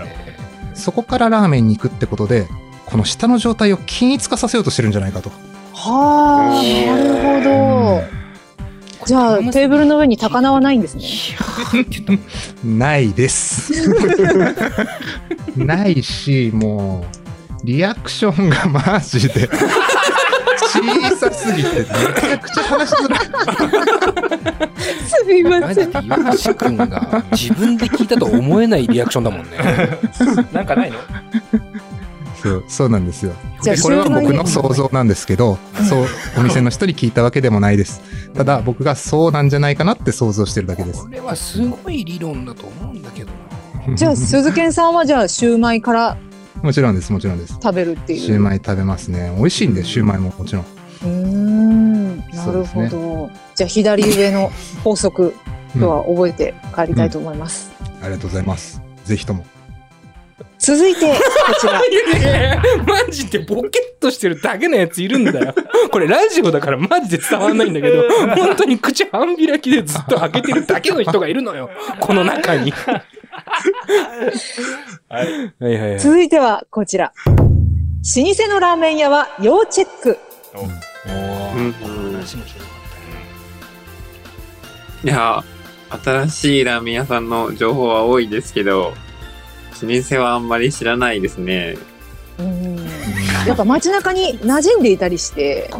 [0.74, 2.48] そこからラーメンに行くってことで、
[2.86, 5.30] この下の状態を均一化させようとしてるんじゃないかと。
[5.72, 8.24] はあ、なるほど。
[9.06, 11.04] じゃあ、テーブルの上に高菜はないんですね。
[12.64, 13.72] ないです。
[15.56, 17.06] ないし、も
[17.62, 19.48] う、リアクションがマジで、
[20.80, 23.20] 小さすぎて、めちゃくちゃ話しづらい。
[25.06, 25.90] すみません。
[26.04, 29.58] 岩橋君が自分で聞いたと思えないリアクションだもんね。
[30.52, 30.98] なんかないの？
[32.42, 33.32] そう、そうなんですよ。
[33.62, 35.58] じゃあでこれは僕の想像なんですけど、
[35.88, 36.06] そう、
[36.38, 38.02] お店の人に聞いたわけでもないです。
[38.34, 41.08] ただ、僕がそうなんじゃないかなって想像してるだけですこ。
[41.08, 43.30] れはすごい理論だと思うんだけど
[43.88, 43.96] な。
[43.96, 46.18] じゃあ、鈴賢さんはじゃあ、シューマイから
[46.62, 47.54] もちろんです、もちろんです。
[47.54, 48.20] 食べるっていう。
[48.20, 49.32] シューマイ食べますね。
[49.36, 50.64] 美味しいんで、シューマイももちろん。
[50.64, 53.30] うーん、なるほど。
[53.54, 54.50] じゃあ、左上の
[54.82, 55.34] 法則、
[55.74, 57.70] 今日は覚えて帰りたいと思います。
[58.00, 58.80] ありがとうございます。
[59.04, 59.44] ぜひとも。
[60.58, 61.14] 続いて、こ
[61.60, 61.78] ちら。
[61.84, 65.54] いやいやマジでボケっとしてるだけのやついるんだよ。
[65.90, 68.02] これラジオだからマジで伝わんないんだけど、
[68.34, 71.68] 本当に口半開きでずっと開けてるだけの人がいるのよ。
[72.00, 72.72] この中に。
[75.08, 76.00] はいはいはい。
[76.00, 77.12] 続いてはこちら。
[78.16, 80.18] 老舗のラーメン屋は要チェック。
[80.54, 81.74] おうーん
[85.04, 85.42] いや、
[86.02, 88.94] 新しいラーメン屋さんの情報は多いですけど、
[89.82, 91.76] 老舗はあんまり知らないですね。
[92.38, 92.76] うん
[93.46, 95.70] やっぱ街中に馴染んでいたりして。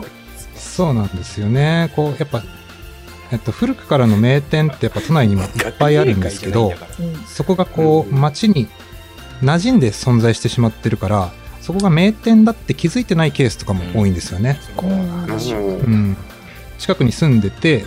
[0.55, 1.93] そうなんですよね。
[1.97, 2.43] こう、やっぱ、
[3.35, 8.69] えっと、古くからの名店ってやっぱ都内にもいっぱいあるんですけど、うんそこがこう、うん街に
[9.43, 14.61] 馴染んで存在してしまってるから、そこが名店だって気づいてないケースとかも多いんですよね。
[14.81, 16.17] うん。
[16.79, 17.85] 近くに住んでて、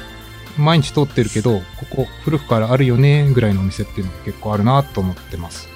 [0.57, 5.69] 毎日通ってるけど、ここ古くからあるよね、ぐらいのお店っていうのが結構あるなと思ってます。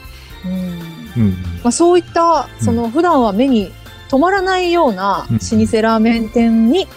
[0.45, 1.31] うんうん。
[1.63, 3.71] まあ、そういった、その普段は目に
[4.09, 6.87] 止まらないようなうん老舗ラーメン店に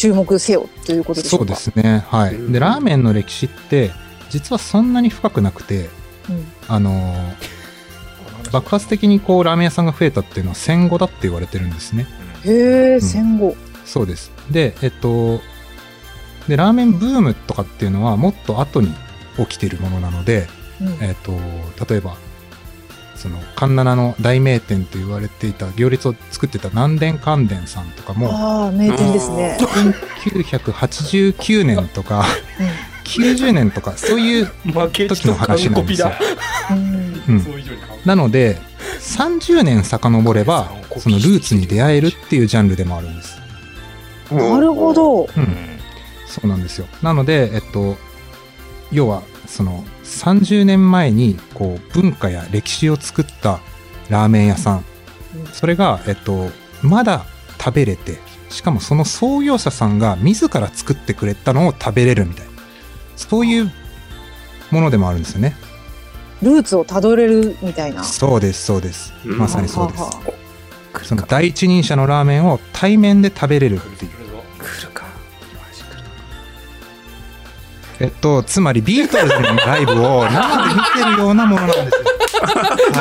[0.00, 1.46] 注目せよということでしょそう。
[1.46, 2.04] ですね。
[2.08, 2.34] はい。
[2.34, 3.90] うんで、ラーメンの歴史って、
[4.30, 5.90] 実はそんなに深くなくて、
[6.28, 7.60] うんあのー
[8.52, 12.06] 爆発的にこうラーメン屋さんが増えたっていうのは戦後だって言われてるんですね。
[12.44, 13.54] へえ、ん戦後。
[13.84, 14.32] そうです。
[14.50, 15.40] で、えっと、
[16.48, 18.92] で、ラーメンブームとかっていうのはもっと後に
[19.36, 20.48] 起きてるものなので、
[20.80, 21.32] うんえっと、
[21.88, 22.16] 例えば、
[23.20, 29.58] その、環七の大名店と言われていた行列を作ってた南伝関伝さんとかも、ああ、名店ですね。
[30.24, 32.24] 1989年とか、
[33.04, 36.10] 90年とか、そういう時の話なんですよ。
[36.70, 37.10] うん
[38.06, 38.56] なので、
[39.00, 43.38] 30年遡れば、そのルーツに出会えるっていうジャンルでもあるんです。
[44.30, 45.24] なるほど。
[45.24, 45.28] うん。
[46.26, 46.86] そうなんですよ。
[47.02, 47.98] なので、えっと、
[48.90, 53.60] 要は、その、30年前に、こう、文化や歴史を作った
[54.08, 54.84] ラーメン屋さん。
[55.52, 56.50] それが、えっと、
[56.82, 57.24] まだ
[57.58, 58.18] 食べれて、
[58.48, 62.52] しかもその創業者さんが自ら作ってくれたのを食べれるみたいな。
[63.16, 63.70] そういう
[64.70, 65.54] ものでもあるんですよね。
[66.42, 68.02] ルーツをたどれるみたいな。
[68.02, 69.12] そうです、そうです。
[69.24, 70.08] うんまさにそうですは。
[70.08, 70.14] は
[70.92, 74.19] はその第一人者のラーメンを対面で食べれるっていう。
[78.00, 82.10] えっと、つまりビートルズのライブを生で見てるようなものなんですよ。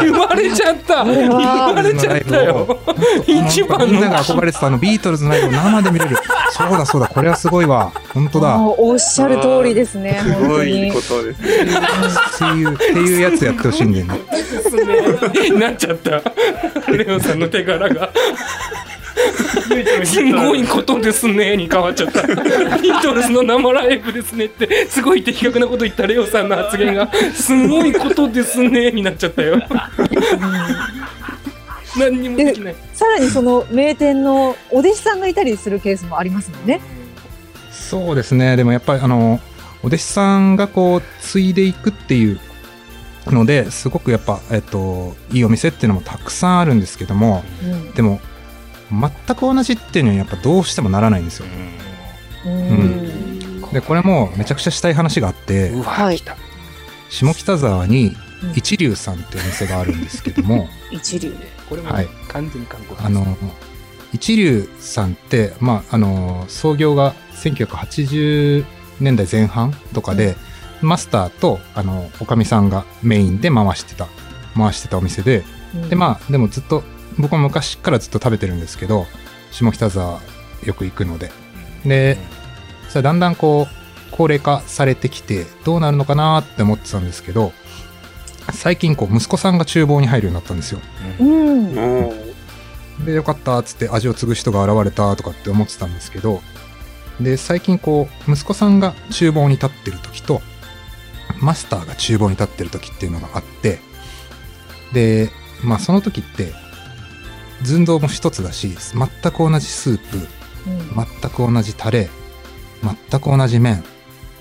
[0.01, 2.77] 言われちゃった言はわれちゃったよ
[3.25, 6.17] 一番のみんなが憧れてたあのビートルズのライブを生で見れる。
[6.51, 7.93] そうだそうだ、これはすごいわ。
[8.13, 8.57] 本当だ。
[8.59, 11.01] おっしゃる通りですね、すごいこ。
[11.01, 11.47] とですね。
[11.47, 14.19] っていう、っていうやつやってほしいんだよね
[15.57, 16.21] なっちゃった
[16.91, 18.11] レオさんの手柄が
[20.05, 22.21] すごいことですねに変わっちゃった
[22.77, 29.61] ビートルズの生ライブですねってすごい的確なこと言ったレオさんの発言がすごいことですねになっちゃったよ
[31.97, 36.81] 何にもできないさらにその名店のお弟子さんがいたりするケースもありますもんね。
[37.89, 38.55] そうですね。
[38.55, 39.39] でもやっぱりあの、
[39.81, 42.39] お弟子さんがこう、継いでいくっていう
[43.27, 48.19] ので、すごくやっぱ、えっと、いいお店っていうのもたくさんあるんですけども、うんでも、
[48.91, 51.45] 全く同じっていうのにやっぱどうしてもならないんですよ。
[52.45, 53.61] うん。
[53.73, 56.17] で、これもめちゃくちゃしたい話があって、うわ、はい。
[56.17, 56.35] 来た
[57.09, 58.51] 下北沢にうん。
[58.55, 61.35] 一流さんっていうお店があるんですけども、 一流。
[61.67, 62.07] これもはい。
[62.29, 63.37] 完全にあの、
[64.13, 68.65] 一流さんって、まあ、あの、創業が1980
[68.99, 70.35] 年代前半とかで、
[70.81, 74.07] マスターと、あの、おかみさんがメインで回してた、
[74.55, 75.43] 回してたお店で、
[75.89, 76.83] で、まあ、でもずっと、
[77.19, 79.05] 僕も昔からずっと食べてるんですけど、
[79.51, 80.21] 下北沢
[80.63, 81.31] よく行くので。
[81.85, 82.17] で、
[82.89, 83.75] それだんだんこう、
[84.11, 87.51] 高齢化されてきて、どうなるのかなって思ってたんですけど、
[88.53, 90.79] 最近こう、息子さんが厨房に入るようになったんですよ。
[91.19, 91.75] うん。
[91.75, 92.13] も
[93.05, 96.41] で、よかったっつって味を継ぐ人が現れたとかって思ってたんですけど、
[97.19, 100.41] で、最近こう、息子さんが厨房に立ってる時と、
[101.41, 103.79] マスターが厨房に立ってる時っていうのがあって、
[104.93, 105.29] で、
[105.63, 106.53] まあその時って、
[107.63, 110.29] 寸胴も一つだし、全く同じスープ、うん
[111.21, 112.09] 全く同じタレ、
[113.09, 113.83] 全く同じ麺、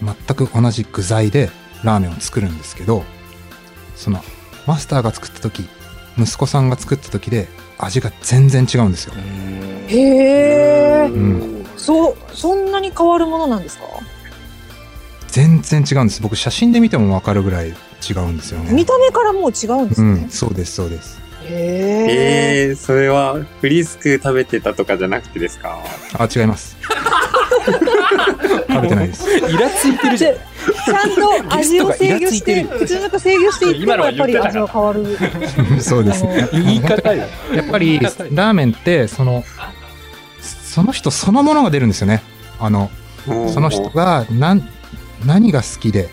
[0.02, 1.50] 全く同じ具材で
[1.84, 3.04] ラーメンを作るんですけど、
[3.96, 4.22] その
[4.66, 5.68] マスターが作った時、
[6.18, 9.14] 息子さんが作った時で味が全然違うんですよ。
[9.86, 11.08] へえ。
[11.08, 13.84] んそう、そんなに変わるものなんですか？
[15.28, 16.20] 全然違うんです。
[16.22, 18.72] 僕写真で見てもわかるぐらい違うんですよね。
[18.72, 20.26] 見た目からもう違うんですうん、ね。
[20.30, 21.20] そうです、そうです。
[21.48, 22.68] へえ。
[22.68, 25.78] えー、それはフリスク食べてたとかじゃなくてですか？
[26.18, 26.76] あ、違います。
[28.68, 29.28] 食べてないです。
[29.48, 30.40] イラついてるじゃんで
[30.86, 31.14] ちゃん
[31.48, 35.18] と味を制御して、普通なんか制御していっても今のはやっぱり味は変わる。
[35.80, 36.24] そうです。
[36.52, 39.44] 言い方よやっぱり、ラーメンって、その、
[40.40, 42.22] その人そのものが出るんですよね。
[42.60, 42.90] あの、
[43.52, 44.66] その人が何
[45.26, 46.08] 何が好きで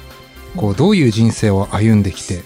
[0.57, 2.41] こうどういう人生を歩んできて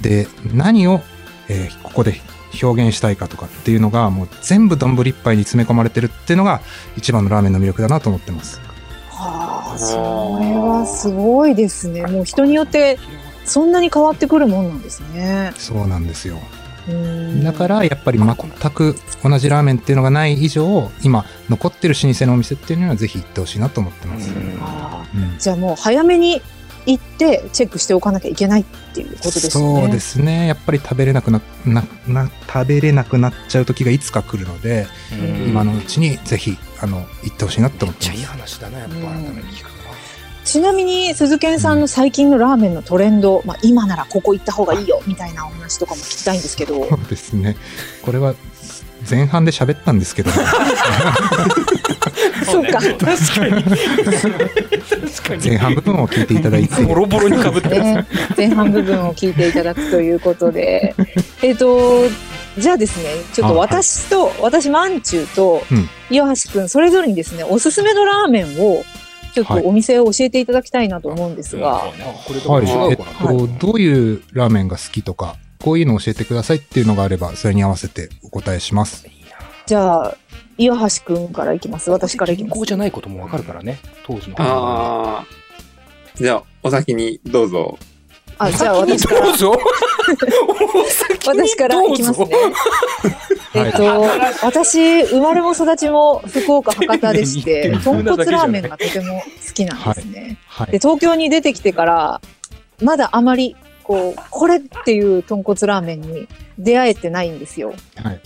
[0.00, 1.02] で何を、
[1.48, 2.20] えーここで
[2.62, 6.60] 表現したいかとかっていうのがもう全部丼いっぱいに詰め込まれてるっていうのが
[6.96, 8.60] 一番のラーメンの魅力だなと思ってます。
[9.08, 9.96] はあ、そ
[10.40, 12.06] れはすごいですね。
[12.06, 12.98] もう人によって
[13.44, 15.52] そんなに変わってくるもんなんですね。
[15.56, 16.38] そうなんですよ。
[16.88, 18.36] うんだからやっぱり全
[18.70, 24.30] く同じラーメンっていうのがない以上今残ってる老舗のお店っていうのはぜひ行ってほしいなと思ってます。
[24.30, 26.42] うんじゃあもう早めに
[26.86, 29.80] 行ってチェックしておかなきゃいけないっていうことですよね。
[29.82, 30.46] そうですね。
[30.46, 34.86] やっぱり食べれなくな、な、な、食べれなくなっちゃう時がいつか来るので、
[35.46, 38.24] 今のうちにぜひ、あの、行ってほしいなと思ってますめっちゃいい。
[38.24, 39.84] 話だなやっぱ改めて聞くとな
[40.44, 47.56] ちなみに鈴賢さんの最近のラーメンのトレンド、まあ、今ならここ行った方がいいよみたいなお話とかも聞きたいんですけどそうですね。
[48.02, 48.34] これは
[49.08, 50.30] 前半で喋ったんですけど、
[52.44, 53.46] そうか、確か
[55.36, 55.42] に。
[55.44, 57.80] 前半部分を聞いていただいて、ボロボロにかぶってます。
[57.80, 60.94] ね、前半部分を聞いていただくということで。
[61.42, 62.08] えっと
[62.56, 63.68] じゃあですねちょっとあはい。
[63.68, 65.88] 私と、私まんちゅうとうん。
[66.10, 68.84] 岩橋くんそれぞれにですねおすすめのラーメンを
[69.34, 69.64] ちょっとはい。
[69.64, 71.82] お店を教えていただきたいなと思うんですが、
[72.26, 79.06] これともはい、えっと、どういうラーメンが好きとか、こういうのを教えてくださいっていうのがあれば、それに合わせてお答えします。
[79.64, 80.16] じゃあ
[80.58, 85.26] 岩橋くんからいきます私からいきます健康じゃないこともわかるからね当時のああ。
[86.16, 87.78] じゃあ、お先にどうぞ。
[88.36, 89.52] あじゃあ私からどうぞ
[90.74, 92.56] お先に私からいきますねどうぞ。
[93.54, 100.36] えっと、私、生まれも育ちも福岡博多でして、 ね豚骨ラーメンがとても好きなんですね。
[100.46, 100.78] はいで、。
[100.78, 102.20] 東京に出てきてから、
[102.82, 106.28] まだあまり、こう、これっていう豚骨ラーメンに
[106.58, 107.74] 出会えてないんですよ。
[107.96, 108.20] はい。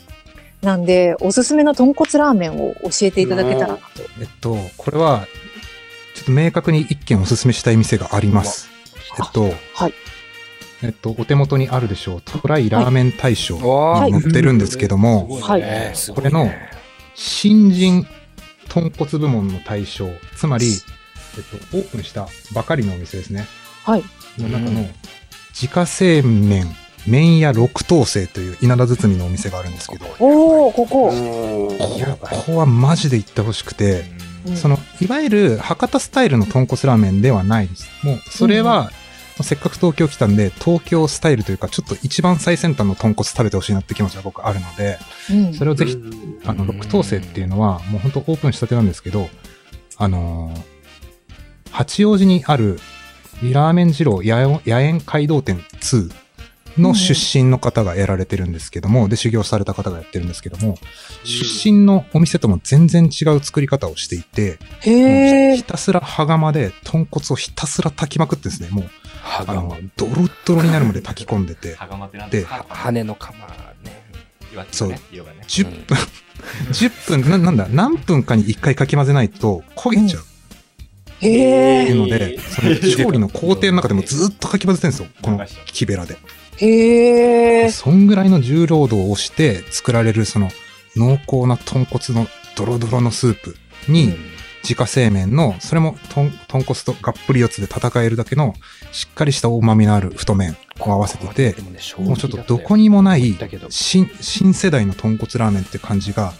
[0.62, 3.82] なんで、おすすめの豚骨ラーメンを教えていただけたらなと。
[4.20, 5.26] えっと、これは、
[6.14, 8.68] ちょっと明確に一軒おすすめしたい店があります。
[9.18, 9.94] えっと、はい。
[10.82, 12.22] えっと、お手元にあるでしょう。
[12.22, 15.62] トライラーメン大賞わに載ってるんですけども、はい
[16.14, 16.50] これの
[17.14, 18.06] 新人
[18.68, 20.66] 豚骨部門の大賞、つまり、
[21.36, 23.46] えっと、オープンしたばかりのお店ですね。
[23.84, 24.04] はい。
[24.38, 24.86] の中の
[25.60, 26.68] 自家製麺
[27.08, 31.10] 麺屋六等星という稲田包みのお店があるんですけど、おおここ。
[31.10, 34.04] ここはマジで行ってほしくて、
[34.46, 34.56] うん。
[34.56, 37.88] そのいわゆる博多スタイルの豚骨ラーメンではないです。
[38.04, 38.90] もうそれは、
[39.42, 44.98] せっかく東京来たんで、東京スタイルというか、ちょっと一番最先端の豚骨食べてほしいなって気持ちが僕あるので、
[45.30, 45.54] うん。
[45.54, 46.40] それをぜひ、うん。
[46.44, 49.28] あの、六等星っていうのは、もう本当オープンしたてなんですけど、
[49.96, 50.78] あのー
[51.70, 52.80] 八王子にある、
[53.42, 56.10] ラーメン二郎野野苑街道店2
[56.80, 60.78] の出身の方がやられてるんですけども、で、修行された方がやってるんですけども、
[61.24, 65.64] 出身のお店とも全然違う作り方をしていて、ひ。
[65.64, 68.84] たすら羽釜で豚骨をひたすら炊きまくってですね、もう、
[69.22, 73.38] はあの、ドロッドロになるまで炊き込んでて、はがまってなんで羽の釜
[73.84, 74.04] ね。
[74.88, 75.44] ね、色がね。
[75.46, 75.98] 10分、
[76.70, 77.30] 10分。
[77.30, 80.24] な、なんだ、何分かに1回かき混ぜないと焦げちゃう
[81.18, 86.16] っていうので、その 調理の工程の中でもずっとかき混ぜてるんですよ、この木べらで。
[86.56, 87.70] へえ。
[87.70, 90.50] そんぐらいの重労働をして作られるその
[90.96, 93.56] 濃厚な豚骨のドロドロのスープ
[93.88, 94.14] に、
[94.62, 98.54] 自家製麺の、それも豚豚骨とがっぷり四つで戦えるだけの、
[98.92, 103.68] しっかりした旨味のある太麺を合わせてて、でもうちょっとどこにもないだけど。
[103.70, 106.32] 新、新世代の豚骨ラーメンって感じが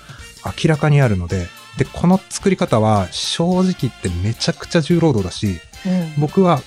[0.44, 1.46] 明らかにあるので、
[1.78, 6.60] で、この作り方は正直言ってめちゃくちゃ重労働だし、うん僕は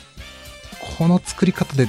[0.98, 1.88] この作り方で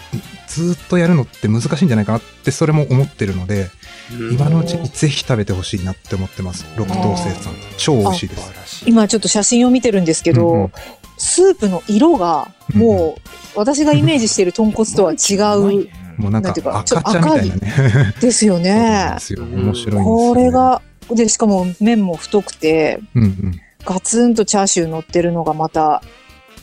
[0.48, 3.70] ずっとやるのって難しいんじゃないかなってそれも思ってるので、
[4.10, 6.66] うん今のうちにぜひ食べてほしいなって思ってます。
[6.76, 7.54] 六等星さん。
[7.78, 8.84] 超美味しいです。
[8.86, 10.72] 今ちょっと写真を見てるんですけど、うんうん
[11.18, 13.14] スープの色がも
[13.54, 15.86] う私がイメージしている豚骨とは違う
[16.18, 18.14] もうなんかなんていうか赤茶みたいなね。
[18.20, 19.20] ですよね で。
[19.20, 19.44] すよ。
[19.44, 20.04] 面白いんですよ、ね。
[20.04, 20.50] これ。
[20.50, 23.60] が、で、しかも麺も太くて、うんうん。
[23.84, 26.02] ガツンとチャーシュー乗ってるのがまた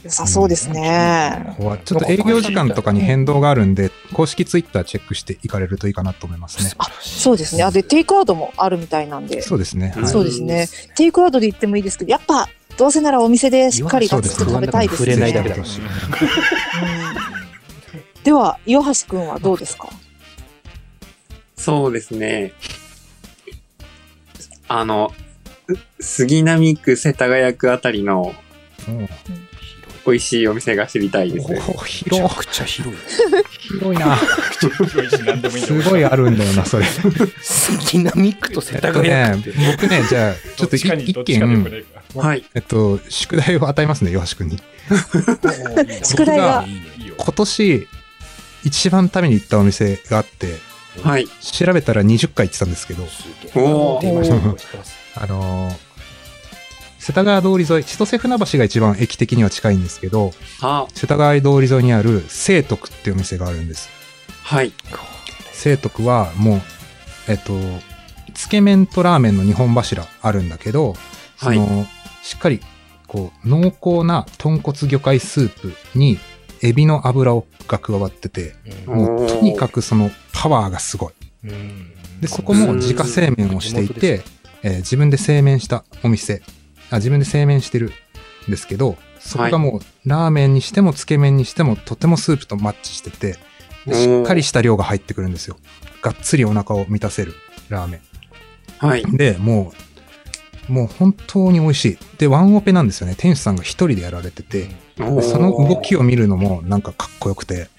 [0.04, 1.54] 良さそうですね。
[1.58, 6.72] ここはちょっと営業時間とかに変動があるんで、公式ツイッターチェックしていかれるといいかなと思いますね。
[7.02, 7.64] そうですね。
[7.64, 9.42] あ、で、テイクアウトもあるみたいなんで。
[9.42, 9.94] そうですね。
[9.96, 10.70] はいそうですね。
[10.96, 15.12] テイクアウトで行ってもいいですけど、やっぱ、どうせならお店でしっかりガツンと食べたいですね。
[15.14, 16.46] 触れないだけだぜひ食べてほしい
[18.22, 19.90] うんでは、岩橋くんはどうですか？
[21.58, 22.54] そうですね。
[24.70, 25.14] あの、
[26.00, 28.34] 杉並区世田谷区あたりの
[28.88, 29.10] うん
[30.06, 31.46] 美味しいお店が知りたいです。
[31.46, 32.94] おめ広いちゃくちゃ広い。
[33.60, 34.18] 広いな。
[35.26, 36.86] 何でもいいんだすごいあるんだよな、それ。
[37.42, 39.36] 杉並区と世田えっとね
[39.78, 41.84] 僕ね、じゃあ、ちょっとい一件、
[42.16, 42.46] はい。
[42.56, 44.60] えっと、宿題を与えますね、岩橋君に。
[46.04, 47.16] 宿題がいいねいいよ。
[47.18, 47.88] 今年、
[48.64, 50.58] 一番食べに行ったお店があって、
[51.04, 51.28] はい。
[51.28, 53.04] 調べたら20回行ってたんですけど、
[53.56, 54.58] おー。
[55.16, 55.90] あのー
[57.00, 60.32] 世田谷通り沿い、千歳船橋が一番駅的には近いんですけど、
[60.62, 63.90] あ、世田谷通り沿いにある聖徳っていうお店があるんです。
[64.44, 64.74] はい。
[65.54, 66.62] 聖徳はもう、
[67.30, 67.54] えっと、
[68.36, 70.94] つけ麺とラーメンの2本柱あるんだけど、
[71.38, 71.88] その、
[72.22, 72.60] しっかり、
[73.08, 76.20] こう、濃厚な豚骨魚介スープに、
[76.62, 78.56] エビの油をが加わってて、
[78.86, 81.14] もうとにかくそのパワーがすごい。
[81.46, 84.22] うんで、そこも自家製麺をしていて、
[84.64, 86.42] えー自分で製麺したお店
[86.90, 87.92] あ、自分で製麺してる
[88.48, 93.38] んですけど、そこがもう、ラーメンにしてもつけ麺にしてもとてもスープとマッチしてて、
[93.86, 95.58] でしっかりした量が入ってくるんですよ。
[96.02, 97.36] がっつりお腹を満たせる
[97.70, 98.02] ラーメ
[98.80, 99.04] はい。
[99.04, 99.16] ン。
[99.16, 99.72] で、も
[100.70, 101.98] う、もう本当に美味しい。
[102.18, 103.16] で、ワンオペなんですよね。
[103.18, 104.70] 店主さんが一人でやられてて、で
[105.22, 107.70] その動きを見るのもなんかかっこよくて、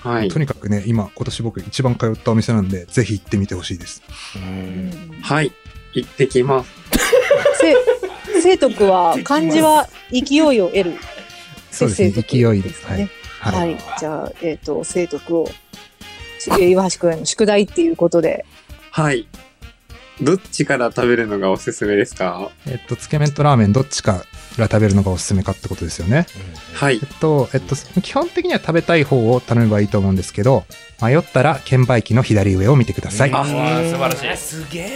[0.00, 0.38] はいと。
[0.38, 4.02] にかくね、今、今年僕一番通ったお店なんで、ぜひ行ってみてほしいです。
[5.22, 5.52] はい。
[5.92, 6.70] 行ってきます。
[7.60, 10.94] せ聖徳は漢字は勢いを得る。
[11.70, 12.74] そうですね、勢いです。
[12.74, 13.10] ですかね
[13.40, 13.54] はい。
[13.54, 13.60] は。
[13.60, 13.76] はいい。
[13.98, 15.50] じゃあ、えっ、と、聖徳を、
[16.38, 18.46] し岩橋くんへの宿題っていうことで。
[18.90, 19.28] はい。
[20.22, 22.50] どっちから食べるのがおすすめですか？
[22.66, 24.24] えっと、つけ麺とラーメンどっちか
[24.58, 26.26] ら食べるのがおすすめかってことですよね。
[26.74, 27.06] はいえ。
[27.06, 30.64] っと、えっと、基本的には食べたい方を頼めばいいと思うんですけど、
[31.02, 33.32] 迷ったら券売機の左上を見てください。
[33.32, 34.36] あ、素晴らしい。
[34.36, 34.86] すげえ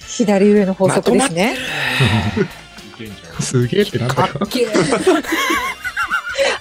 [0.00, 1.56] 左上の法則ですね。
[3.40, 4.32] すげえってなんだよ。
[4.34, 4.66] かっけえ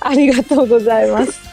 [0.02, 1.47] ありがとうございます。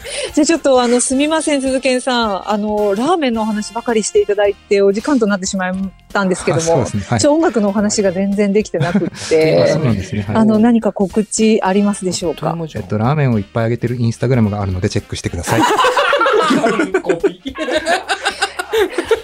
[0.34, 2.50] じゃあちょっとあの、すみません、鈴健さん。
[2.50, 5.74] あの、ラーメンのお話ばかりしていただいて、お時間となってしまっ
[6.12, 7.02] たんですけどもあそうで、すね。
[7.06, 7.26] はい。
[7.26, 10.22] 音楽のお話が全然できてなくてそう、なんですね。
[10.22, 12.56] はいあの、何か告知ありますでしょうか？
[12.74, 15.62] えっと、ラーメンをいっぱいあげてるインスタグラムがあるのでチェックしてください。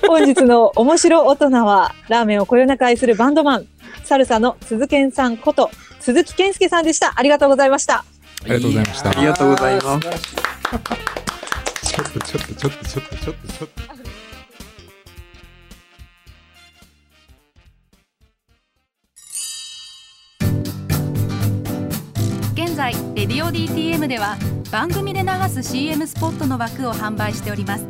[0.07, 3.67] 本日の面白大人は、ラーメンをこよなく愛するバンドマン、
[4.05, 5.71] サルサの鈴健さんこと、
[6.01, 7.15] 鈴木健介さんでした。
[7.17, 8.05] ありがとうございました。
[8.45, 9.11] ありがとうございました。
[9.11, 10.37] ありがとうございます。
[11.87, 13.97] ちょっとちょっとちょっとちょっとちょっとちょっと。
[22.55, 24.37] 現在レディオ DTM では
[24.71, 27.87] 番組で流す CM スポットの枠を販売しております。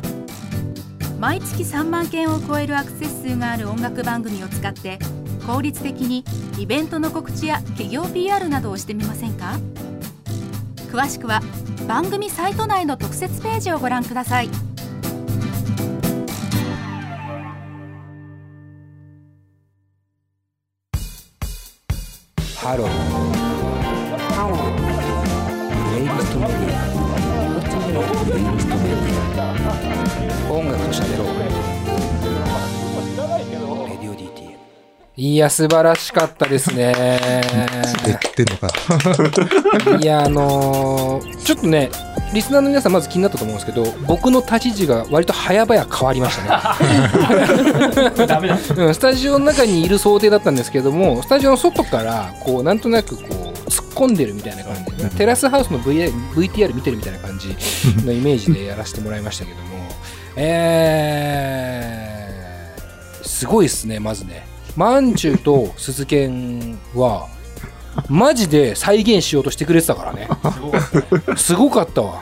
[1.19, 4.99] 毎月3万件を超えるアクセス数がある音楽番組を使って
[5.45, 6.23] 効率的に
[6.57, 9.59] イベントの告知や企業 PR などをしてみませんか？
[10.87, 11.41] 詳しくは
[11.87, 14.49] 番組サイト内の特設ページをご覧ください
[22.59, 22.87] ハロー。
[24.33, 24.59] ハロー。
[25.87, 26.77] プレイリストメディア。
[28.25, 28.93] プレイリストメディ
[30.49, 30.51] ア。
[30.51, 31.27] 音楽と喋ろう。
[35.19, 36.93] いや、素晴らしかったですね。
[38.05, 38.69] 言ってんのか。
[39.99, 41.89] いや、あのーちょっとね、
[42.33, 46.49] リスナーの皆さんまず気になったと思うんですけど、僕の立ち位置が割と早々変わりましたね。
[48.27, 48.59] ダメだ。
[48.77, 57.55] うん、スタジオの中にいる想定だったんですけどもスタジオの外からこうなんとなくこう突っ込んでるみたいな感じで、テラスハウスの VA VTR 見てるみたいな感じ
[58.05, 59.63] のイメージでやらせてもらいましたけども
[60.35, 67.27] えー、すごいですねまずねまんちゅうと鈴研は
[68.07, 70.29] マジで再現しようとしてくれてたからね
[71.35, 72.21] すごかったわ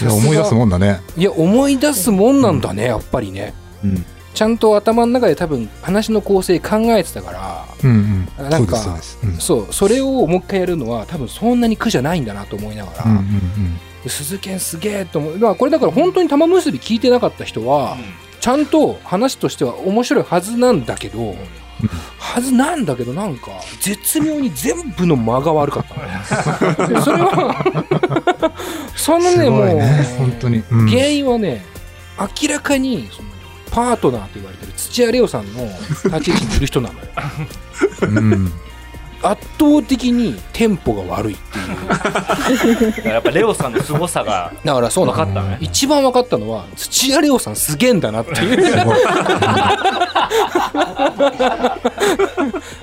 [0.00, 1.00] いや思い出すもんだね。
[1.16, 4.04] いや思い出すもんなんだねやっぱりねうん。
[4.34, 8.50] ちゃんと頭の中で多分話の構成考えてたからうんうん。
[8.50, 9.46] なんかそうです、そうです。
[9.46, 13.10] そうそれをもう一回やるのは多分そんなに苦じゃないんだなと思いながら、うん。
[13.10, 17.98] うんうん鈴研すげえと思う、まあ、これだから本当に玉結び聞いてなかった人は、
[18.40, 21.34] ちゃんと話としては面白いはずなんだけど、
[22.18, 28.52] はずなんだけどなんか絶妙に全部の間が悪かったのね それは
[28.96, 29.80] そのねもう。
[30.18, 30.62] 本当に。
[30.70, 31.64] うん原因はね
[32.42, 33.28] 明らかにその
[33.70, 37.06] パートナーと言われてる土屋レオさんの立ち位置にいる人なのよ
[38.02, 38.52] うん。
[39.22, 45.58] 圧倒的にテンポが悪いっていうやっぱレオさんの凄さがだからそう分かったね。
[45.60, 48.58] 一番分かったのは土屋レオさんすげえんだなっていう。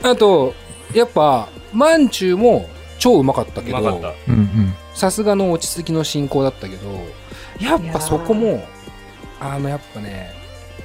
[0.03, 0.53] あと
[0.93, 2.69] やっぱまんちゅうも
[2.99, 4.13] 超うまかったけど。
[4.95, 6.87] さすがの落ち着きの進行だったけど
[7.59, 8.65] やっぱそこも
[9.41, 10.33] あのやっぱね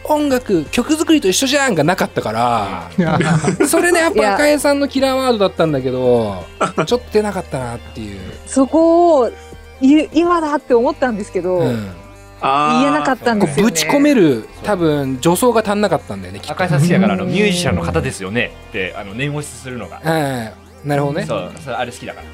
[0.04, 2.90] 音楽曲作りと一緒じゃんがなかったから
[3.68, 6.44] それねやっぱ赤江さんのキラーワードだったんだけど
[6.86, 9.30] ちょっと出なかったなっていう、そこを
[9.80, 13.70] 今だって思ったんですけど、うん、言えなかったんですよね。
[13.70, 20.00] ぶち込める多分助走が足んなかったんだよねきっと赤井さん好きだからあのミュージシャンの方ですよねってあの念押しするのが。
[20.02, 22.26] はいなるほどねそう、それあれ好きだから。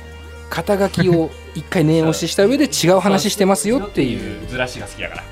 [0.50, 5.22] 肩書きを一回念押しした上で違う話してますよっていうずらしが好きだから。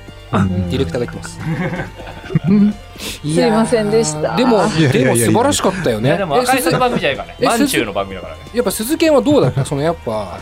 [0.43, 1.39] ディレクターが言ってます。
[3.23, 4.35] い すいませんでした。
[4.35, 6.17] でもでも素晴らしかったよね。
[6.17, 7.35] でも赤井さんの番組じゃないからね。
[7.39, 8.41] えまんちゅうの番組だからね。
[8.53, 9.65] やっぱ鈴研はどうだった？
[9.65, 10.39] そのやっぱ。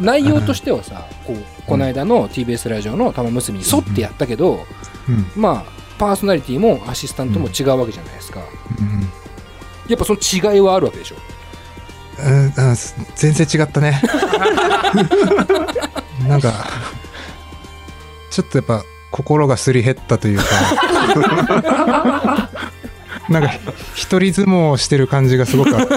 [0.00, 4.64] 内容としてはさこうこの間の TBS ラジオの玉結びに沿ってやったけど、
[5.08, 5.26] うん。
[5.36, 8.40] まあパーソナリティもアシスタントも違うわけじゃないですか、
[8.78, 9.06] うん。
[9.88, 11.16] やっぱその違いはあるわけでしょ？
[12.22, 12.52] うんうん
[13.14, 14.00] 全然違ったね。
[16.28, 16.52] なんか
[18.30, 18.82] ちょっとやっぱ
[19.20, 20.44] 心がすり減ったというか。
[23.28, 23.50] なんか
[23.94, 25.94] 一人相撲をしてる感じがすごくあって。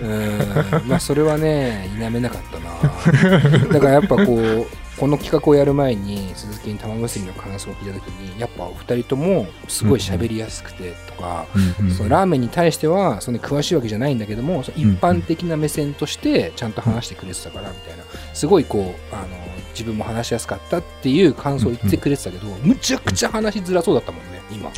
[0.00, 0.38] うん。
[0.86, 2.70] まあそれはね否めなかったな。
[3.72, 18.04] だからやっぱこうこの企画をやる前に鈴木に玉結びの感想を聞いた時にやっぱお二人ともすごい喋りやすくてとか、うんうんそのラーメンに対してはそんなに詳しいわけじゃないんだけどもその一般的な目線としてちゃんと話してくれてたからみたいな。
[18.32, 19.28] すごいこうあの
[19.74, 24.70] 自分も話しやすかったっていう感想を言ってくれてたけど、むちゃくちゃ話しづらそうだったもんね今。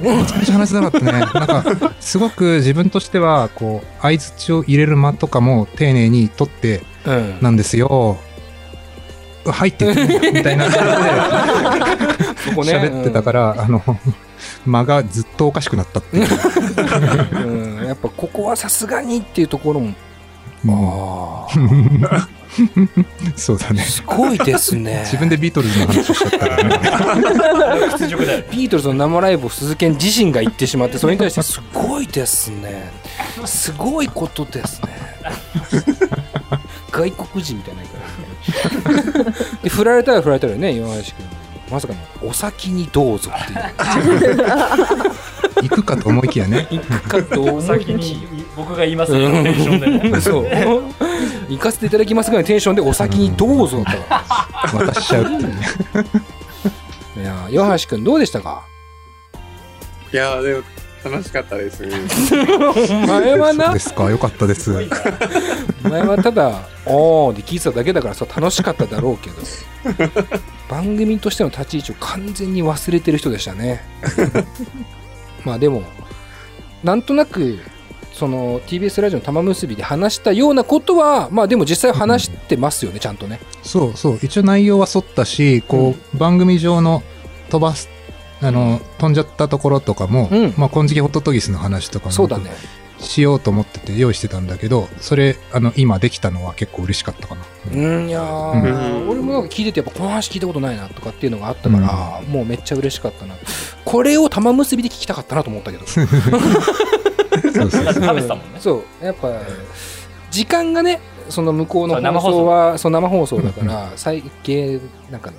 [0.00, 1.12] めちゃめちゃ話せなかったね。
[1.12, 1.30] なん
[1.76, 7.38] か、すごく自分としては、こう、相づちを入れる間とかも丁寧に取ってうん。
[7.40, 8.18] なんですよ。
[9.44, 10.70] 入ってるみたいな。
[10.70, 13.82] 感じで喋ってたから、あの、
[14.66, 16.28] 間がずっとおかしくなったっていう。
[17.46, 19.94] うん、やっぱここはさすがにっていうところも、
[20.68, 22.28] ああ、
[23.36, 23.82] そうだね。
[23.82, 25.00] すごいですね。
[25.04, 26.78] 自分でビートルズの話しちゃったからね。
[28.50, 32.90] ビートルズの生ライブを鈴研自身が言ってしまって、それに対してすごいですね。
[33.44, 34.88] すごいことですね。
[36.92, 39.30] 外国人みたいな言い方で
[39.64, 41.41] で振られたら振られたらね、岩橋君。
[41.72, 44.42] まさかの、お先にどうぞっていう。
[45.62, 46.68] 行くかと思いきやね。
[46.70, 50.20] 行くかと思い先に僕が言いますテンションでね。
[50.20, 50.46] そう。
[51.48, 54.02] 行かせていただきますぐらいのテンションでお先にどうぞだった
[54.70, 55.66] か渡しちゃうっていうね。
[57.16, 57.22] ら。
[57.22, 58.64] いやー、岩橋くんどうでしたか？
[60.12, 60.62] いやーでも
[61.04, 61.84] 楽しかったです。
[61.84, 64.10] 前はなそうで、すか。
[64.10, 64.70] よかったです。
[65.82, 69.36] 前はただ、おーで聞いてただけだからさ、楽しかっただろうけど、
[70.68, 73.82] 番組としての立ち位置を完全に忘れてる人でしたね。
[75.44, 75.82] まあでも、
[76.84, 77.58] なんとなく、
[78.12, 83.40] その TBS ラジオの玉結びで話したようなことは、まあでも実際話してますよね、ちゃんとね。
[83.62, 84.18] そうそう。
[84.22, 87.02] 一応内容は沿ったし、こう、番組上の
[87.50, 87.88] 飛ばす、
[88.42, 92.50] あの、飛んじゃったところとかも、うんまあ、金色ホトトギスの話とかもそうだね。
[92.98, 97.42] しようと思ってて用意してたんだけど、それ、あの、今できたのは結構嬉しかったかな。
[97.72, 103.34] うん、いやー、うん俺もなんか聞いてて、やっぱこの話聞いたことないなとかっていうのがあったから、もうめっちゃ嬉しかったな。
[103.84, 105.86] これを玉結びで聞きたかったなと思ったけど。
[105.86, 106.06] そう
[107.52, 107.94] そうそう。
[107.94, 108.60] 食べてたもんね。
[108.60, 109.30] そう、やっぱ、
[110.30, 114.80] 時間がね、その向こうのそう生放放送送は、そう生放送だから、最限、
[115.10, 115.32] なんか、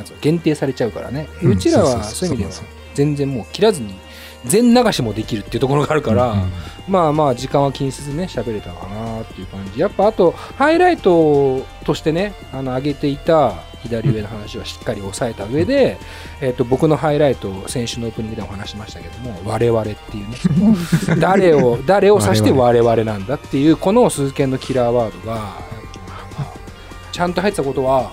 [0.00, 1.28] なんつうの限定されちゃうからね。
[1.42, 2.62] うんうちらはそういう意味では
[2.94, 3.94] 全然もう切らずに、
[4.44, 6.50] 全流しもできるっていうところがあるから、うん
[6.88, 9.80] まあまあ時間は気にせずね喋れたかなっていう感じ。
[9.80, 15.98] やっぱあとハイライトとしてねあの上げていた左上の話はしっかり押さえた上で、
[16.40, 20.36] えっと僕のハイライトを先週のオープニングでも話しましたけども我々っていうね。
[21.20, 25.70] 誰を誰を指して我々なんだっていうこの鈴研のキラーワードが
[27.12, 28.12] ちゃんと入ってたことは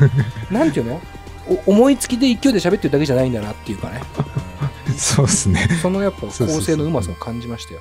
[0.50, 0.94] なんていうの？
[0.94, 1.15] お
[1.66, 4.02] 思いつきで勢いで喋ってるだけじゃないんだなっていうかね。
[4.96, 5.68] そうですね。
[5.82, 7.80] そのやっぱ構成のうまさを感じましたよ。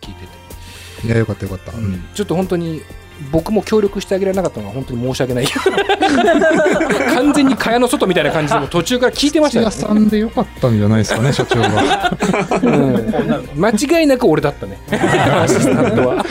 [0.00, 1.06] 聞いてて。
[1.06, 1.72] いや、よかったよかった。
[1.72, 2.04] うん。
[2.14, 2.82] ちょっと本当に
[3.30, 5.46] 僕も協力してあげられなかったのは本当に申し訳ない。
[7.14, 12.16] 完全に蚊帳の外みたいな感じでもう途中から聞いてましたよ、土屋さんでよかったんじゃないですかね、社長が。
[12.62, 13.70] うん、間
[14.00, 14.78] 違いなく俺だったね。
[14.90, 16.26] アシスタントは。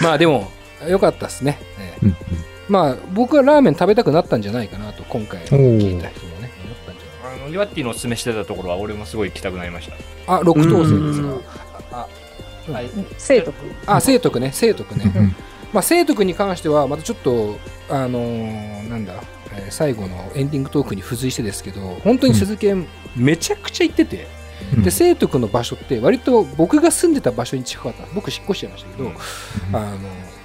[0.00, 0.50] まあでも
[0.88, 2.06] よかったですね、ええ。
[2.06, 2.16] うん
[2.68, 9.88] まあ僕はラーメン食べたくなったんじゃないかなと今回聞いた人もね思ったんじゃないあの、リワッティのおすすめしてたところは俺もすごい行きたくなりまし
[10.26, 10.34] た。
[10.34, 11.38] あ六等星ですうん。
[11.38, 11.44] か
[11.92, 12.08] あ
[12.72, 12.90] はい。
[13.18, 13.52] 生徒
[13.86, 14.50] あ聖徳ね。
[14.52, 15.34] 聖徳ね、うん。
[15.72, 17.58] まあ、聖徳に関してはまたちょっと
[17.88, 19.14] あのーなんだ、
[19.52, 24.26] えー最後のエンディングトークに付随してですけど本当に鈴研めちゃくちゃ行ってて、
[24.74, 24.82] うん。
[24.82, 28.06] で聖徳の場所って割と僕が住んでた場所に近かった。
[28.14, 29.12] 僕引っ越しちゃいましたけど、
[29.72, 29.98] あの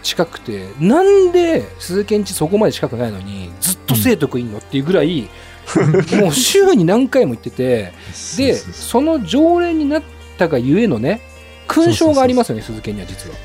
[0.03, 5.29] 近くてなんで鈴研地そこまで近くないのにずっと聖徳いんのっていうぐらい、
[6.19, 7.93] もう週に何回も行ってて
[8.37, 10.03] でその常連になっ
[10.37, 11.21] たがゆえのね
[11.67, 13.35] 勲章がありますよね鈴研には実は。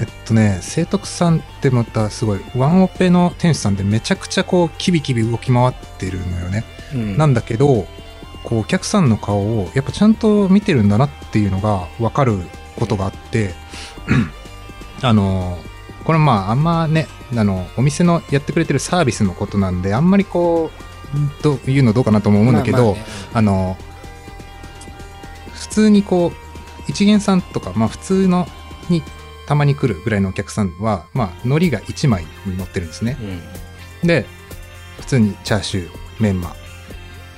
[0.00, 6.64] えっとね、聖徳さんってまたすごい、ワンオペの店主さんでめちゃくちゃこう、キビキビ動き回ってるのよね。
[6.92, 7.16] うん。
[7.16, 7.86] なんだけど、
[8.44, 12.38] こう、お客さんの顔をやっぱちゃんと見てるんだなっていうのがわかる
[12.78, 13.54] ことがあって、
[15.02, 15.58] あの、
[16.04, 23.04] これまあ、あんまね、あの、お店のやってくれてるサービスのことなんで、あんまりこう、どう言うのどうかなとも思うんだけど、まあまあね。
[23.32, 23.76] あの、
[25.52, 26.32] 普通にこう、
[26.88, 28.46] 一元さんとか、まあ普通の
[28.90, 29.02] に
[29.46, 33.16] たまに来るぐらいのお客さんは、まあ海苔が1枚に乗ってるんですね。
[34.02, 34.06] うん。
[34.06, 34.26] で、
[35.00, 35.90] 普通にチャーシュー、
[36.20, 36.54] メンマ、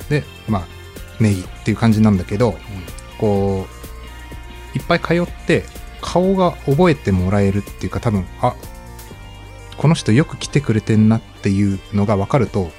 [0.08, 0.75] で、まあ
[1.20, 2.56] ネギっていう感じなんだけど、
[3.18, 3.66] こ
[4.74, 5.64] う、いっぱい通って、
[6.00, 8.54] 顔が覚えてもらえるっていうか多分、あ、
[9.76, 12.70] この人よく来てくれてんなっていうのが分かると、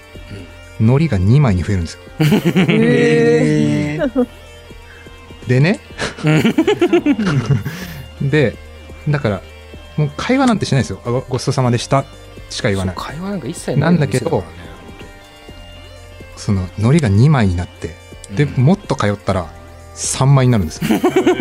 [0.80, 2.00] 海苔が2枚に増えるんですよ。
[2.20, 4.28] えー
[5.48, 5.80] でね。
[8.22, 8.58] で、
[9.08, 9.42] だから、
[9.96, 11.02] もう会話なんてしないですよ。
[11.06, 12.06] あごごちそうさまでした
[12.50, 12.96] しか言わない。
[12.96, 14.44] 会話なんか一切なんだけど
[16.36, 17.96] その、海苔が2枚になって、
[18.36, 19.48] で、うんもっと通ったら
[19.96, 21.00] 3枚になるんですよ。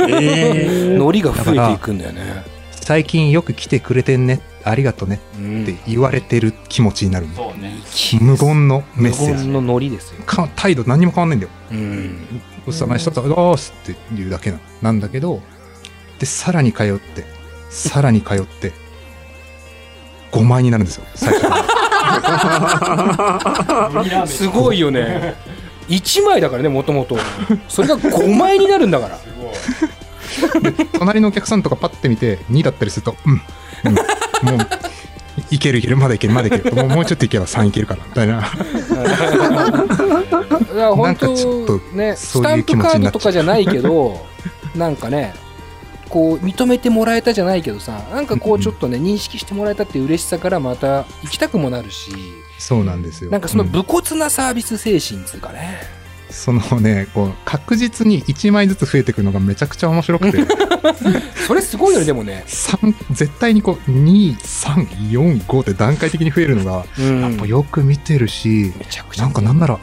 [0.09, 2.45] えー海苔が増えていくんだよね。
[2.71, 4.41] 最近よく来てくれてんね。
[4.65, 7.29] ありがとねうんって言われてる気持ちになるう
[7.61, 7.77] ね。
[8.21, 9.47] 無言のメッセージ。
[9.47, 10.23] 無言の海苔ですよ。
[10.25, 11.53] か態度何にも変わんないんだよ。
[11.71, 12.41] うん。
[12.65, 15.41] ごちそうさまでしたと、あーすって言うだけななんだけど、
[16.19, 17.25] で、さらに通って、
[17.71, 18.73] さらに通って、
[20.33, 21.47] 5枚になるんですよ、最初。
[24.27, 25.35] すごいよね。
[25.89, 27.17] 1枚だからね、もともと。
[27.69, 29.19] それが5枚になるんだから。
[30.99, 33.95] 隣のお客さんとかパッて見て、2だったりすると、うん、うん、
[34.59, 34.69] もう、
[35.51, 36.75] いけるいける、まだいける、まだいける。
[36.75, 38.41] もうもうちょっといけば3いけるかな、みたいな。
[38.41, 38.53] だか
[40.75, 44.27] ら本なんかちょっと当ね、スタンプカードとかじゃないけど、
[44.75, 45.35] なんかね、
[46.09, 52.11] こう認めてもらえたじゃないけどさ、なんかこうちょっとね、認識してもらえたって嬉しさからまた行きたくもなるし、
[52.59, 53.31] そうなんですよ。
[53.31, 55.81] なんかそのうん武骨なサービス精神つうかね、
[56.31, 60.39] そのね、こう、確実に1枚ずつ増えていくのがめちゃくちゃ面白くて、
[61.47, 62.45] それすごいよね、でもね。
[62.47, 69.23] 3、絶対にこう、2、3、4、5って段階的に増えるのが、うんやっぱよく見てるし、めちゃくちゃ。
[69.23, 69.79] なんかなんなら、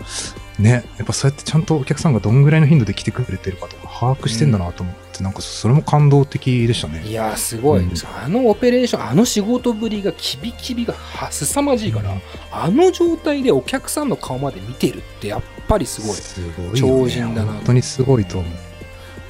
[0.60, 7.04] ね、やっぱそうやってちゃんとお客さんがどんぐらいの頻度で来てくれてるかとか把握してんだなと思って、なんかそれも感動的でしたね。
[7.08, 7.91] いやーすごい、うん。
[8.24, 12.14] あのオペレーションあの仕事ぶりがキビキビがは凄まじいから、
[12.51, 16.16] あの状態でお客さんの顔まで見てるってやっぱりすごい。
[16.16, 16.80] すごい。
[16.80, 17.54] 超人だな。
[17.54, 18.51] 本当にすごいと思う。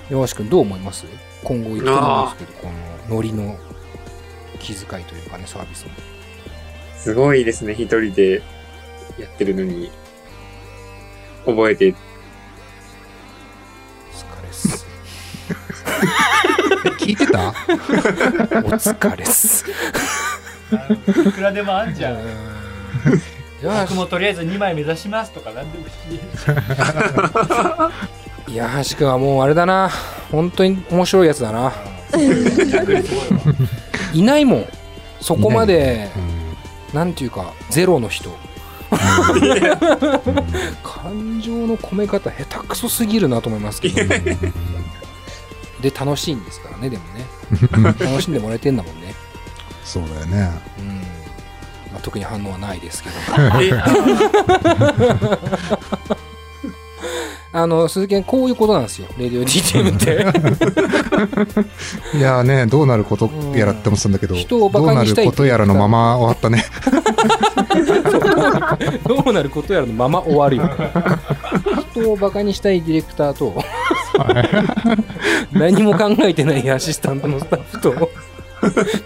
[0.10, 1.06] 山橋君どう思います？
[1.44, 2.68] 今後言ってるんですけどこ
[3.10, 3.58] のノリの
[4.60, 5.92] 気遣いというかねサービスも
[6.98, 8.42] すごいですね、一人で
[9.18, 9.90] やってるのに。
[11.46, 11.94] 覚えて、
[14.14, 14.86] お疲れっす。
[17.00, 17.50] 聞いてた？
[17.50, 17.54] お
[18.72, 19.66] 疲れっす。
[21.28, 22.14] いくらでもあんじゃん。
[23.62, 25.90] よ僕もとりあえず2枚目指しますとかなんでもいい。
[28.50, 29.90] し岩橋君はもうあれだな。
[30.32, 31.72] 本当に面白いやつだな。
[32.12, 33.56] 逆にすごいわ。
[34.14, 34.66] いないもん。
[35.22, 36.98] そこまでうん。
[36.98, 38.30] なんていうかゼロの人
[40.84, 43.96] 感情の込め方下手くそすぎるなと思いますけど
[45.82, 47.26] で楽しいんですからねでもね。
[48.00, 49.14] 楽しんでもらえてんだもんね、
[49.84, 50.50] そうだよね。
[50.80, 51.02] うん。
[51.92, 53.16] まあ、特に反応はないですけど。
[53.62, 53.72] え、
[57.56, 59.08] あの鈴木こういうことなんですよ。
[59.18, 60.26] レディオ DTM って。
[62.18, 66.66] いやーね、どうなることやらって思ってたんだけど、人をバどうなるカにしたいことやらのまま終わったね。
[69.08, 70.70] どうなることやらのまま終わるよ
[71.92, 73.64] 人をバカにしたいディレクターと
[75.52, 78.10] 何も考えてないアシスタントのスタッフと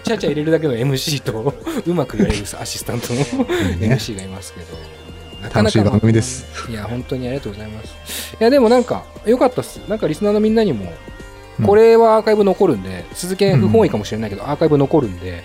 [0.04, 1.54] ちゃちゃ入れるだけの MC と
[1.86, 4.66] うまくやれるアシスタントの MC がいますけど
[5.42, 6.46] なかなか楽しい番組です。
[6.68, 8.36] いや本当にありがとうございます。
[8.40, 9.80] いやでもなんか良かったっす。
[9.88, 10.90] なんかリスナーのみんなにもうん
[11.64, 15.42] これはアーカイブ残るんで、鈴木不本意かもしれないけど、アーカイブ残るんで、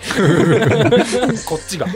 [1.46, 1.86] こっちが、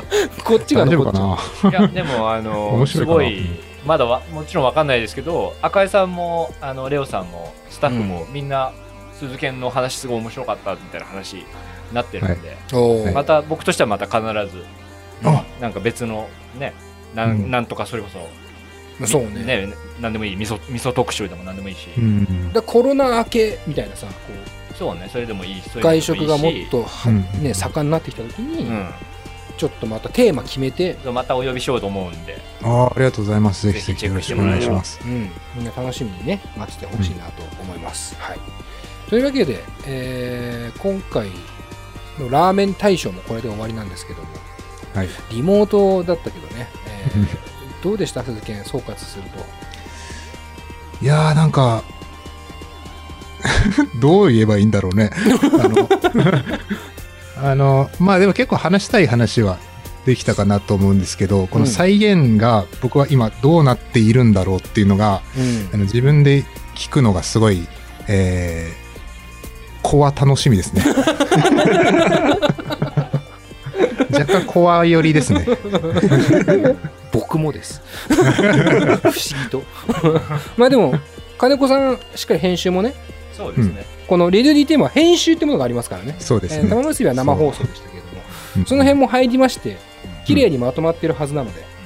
[0.45, 1.71] こっちが残夫っちゃう。
[1.71, 1.79] かな？
[1.79, 3.19] いや、でも、あの、面白いかな？
[3.19, 3.47] すごい、
[3.87, 8.73] まだわもちろんわかんないですけど、赤井さんも、あの、レオさんも、スタッフも、みんな、
[9.15, 11.45] 鈴研の話すごい面白かったみたいな話に
[11.93, 14.21] なってるんで、また、僕としてはまた必
[14.53, 14.65] ず、
[15.25, 15.45] あ。
[15.61, 16.75] なんか別の、ね、
[17.15, 17.51] なん,、うん。
[17.51, 18.19] なんとかそれこそ、
[19.07, 22.53] そうねなんでもいい、味噌、味噌特集でもなんでもいいし、うん。
[22.53, 24.13] だコロナ明けみたいなさこ
[24.77, 28.89] そうね、それでもいい外食がもっとは、うんね、盛んになってきた時に、うん。
[29.57, 33.67] ちょっとまたテーマ決めて、またお呼びしようと思うんで、ああ、ありがとうございます。
[33.67, 35.01] ぜひぜひぜひチェッよろしくおクしてもらえれば願いします。
[35.05, 38.39] うん、みんな楽しみにね待っててほしいなと思います、はい、
[39.11, 41.29] というわけで、えー今回
[42.21, 44.29] のラーメン大賞もこれで終わりなんですけども
[44.95, 45.09] はい。
[45.31, 47.49] リモートだったけどね、えー
[47.83, 48.23] どうでした？
[48.23, 49.45] 鈴木総括すると
[51.01, 51.85] いやーなんか、
[54.01, 55.11] どう言えばいいんだろうね。
[55.61, 55.89] あの、
[57.51, 59.59] あのまあでも結構話したい話は
[60.07, 67.67] できたかなと思うんですけど、この再現が僕は今どうなっているんだろうっていうのが、うんあの自分で聞くのがすごい、
[68.09, 70.83] えー、子は楽しみですね。
[74.11, 75.47] 若干コア寄りですね。
[77.13, 79.13] 僕もです不思
[79.45, 79.63] 議と
[80.57, 80.95] まあでも
[81.39, 82.95] 金子さんしっかり編集もね
[83.33, 83.85] そうですね。
[84.07, 86.63] このレディオ DTM は編集ってものがありますからねそうですね。
[86.65, 88.23] えー玉結びは生放送でしたけれども
[88.57, 89.77] うんその辺も入りまして
[90.27, 91.78] 綺麗にまとまってるはずなので、ええ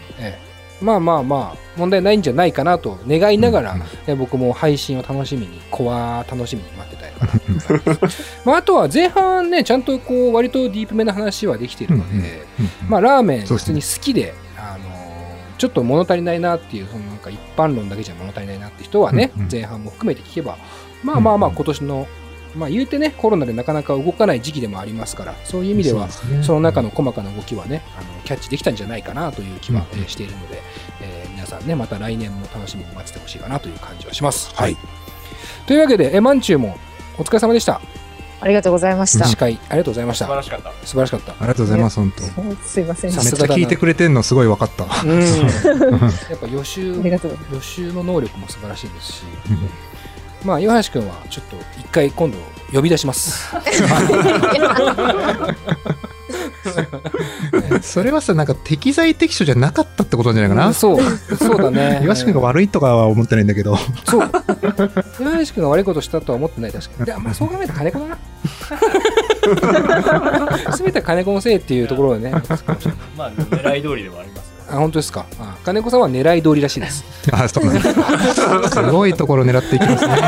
[0.82, 7.26] まあまあまあ問題ないんじゃないかなと願いながら、うんえ僕も配信を楽しみにコア楽しみに待ってたいか。
[7.26, 7.32] な
[7.96, 8.06] と
[8.44, 12.42] まああとは前半ねちゃんとこう割とディープめな話はできているので、
[12.88, 14.92] まあラーメン普通に好きであのー
[15.58, 19.48] ちょっと物足りないなっていうそのなんか一般論だけじゃ物足りないなって人はね、うんうん。
[19.50, 20.56] 前半も含めて聞けば
[21.04, 22.06] まあまあまあ今年の
[22.54, 30.62] まあ言うてねコロナでなかなか動かない時期でもありますからそういう意味ではそねその中の細かな動きはね、あのキャッチできたんじゃないかなという気は、うんえーしているので、
[31.00, 34.54] えー皆さんね、また来年も楽しみに待っててほしいかなという感じはします。
[34.54, 34.76] はい。
[35.66, 36.78] というわけで、えー、マンチューも
[37.18, 37.80] お疲れ様でした。
[38.40, 39.24] ありがとうござやました。
[39.24, 40.26] 司会ありがとうございました。
[40.26, 40.72] 素晴らしかった。
[40.84, 41.32] 素晴らしかった。
[41.32, 42.22] ありがとうございます、本当。
[42.64, 43.10] すいません。
[43.12, 44.84] めっちゃ聞いてくれてんのすごい分かった。
[45.04, 45.20] うん。
[46.30, 47.38] やっぱ予習、りがとう。
[47.52, 49.24] 予習の能力も素晴らしいですし、
[50.44, 52.38] まあ、岩橋君はちょっと一回今度
[52.72, 53.54] 呼び出します。
[57.82, 60.72] それはさ、なんか適材適所じゃなかったってことなんじゃないかな？
[60.72, 61.00] そう、
[61.36, 62.00] そうだね。
[62.02, 63.76] 岩橋君が悪いとかは思ってないんだけど。
[64.04, 64.30] そう。
[65.20, 67.06] 岩橋君が悪いことしたとは思ってない、確かに。
[67.06, 68.16] でまあ、そう考えたら金子だな。
[70.76, 72.32] すべては金子のせいっていうところでね。
[73.16, 74.24] まあ、狙い通りではあ。
[74.72, 75.26] あ本当ですか？
[75.38, 77.04] あ金子さんは狙い通りらしいです。
[77.30, 77.74] あ、そうなん
[78.62, 78.82] だす。
[78.90, 80.14] ごいところ狙っていきますね。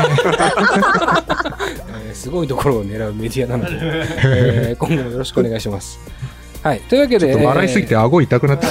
[2.07, 3.71] えーすごいところを狙うメディアなので、
[4.23, 5.99] えー 今後もよろしくお願いします。
[6.63, 8.65] はい、というわけで、ちょっと笑いすぎて顎痛くなって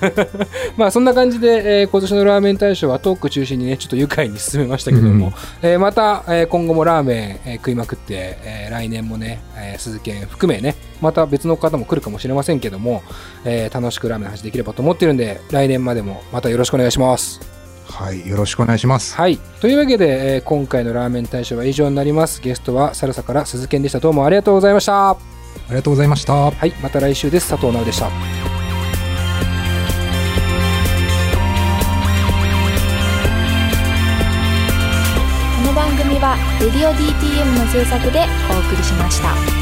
[0.76, 5.32] まあそんな感じで、えー今年のラーメン大賞はトーク中心にね、ちょっと愉快に進めましたけども、うん
[5.62, 13.02] えーまた、えー今後もラーメン、えー食いまくって、えー来年もね、えー鈴研含めね、また別の方も来るかもしれませんけども、
[13.44, 17.40] えー楽しくラーメンの話できればと思ってるんで、来年までもまたよろしくお願いします。
[17.88, 19.14] はい、よろしくお願いします。
[19.14, 19.38] はい。
[19.60, 22.40] というわけで、えー今回のラーメン大賞は以上になります。
[22.42, 24.00] ゲストはサルサから鈴研でした。
[24.00, 25.10] どうもありがとうございました。
[25.10, 25.16] あ
[25.70, 26.34] りがとうございました。
[26.34, 26.72] はい。
[26.82, 27.48] また来週です。
[27.48, 28.55] 佐藤直でした。
[36.60, 39.55] レディオ DTM」の制作でお送りしました。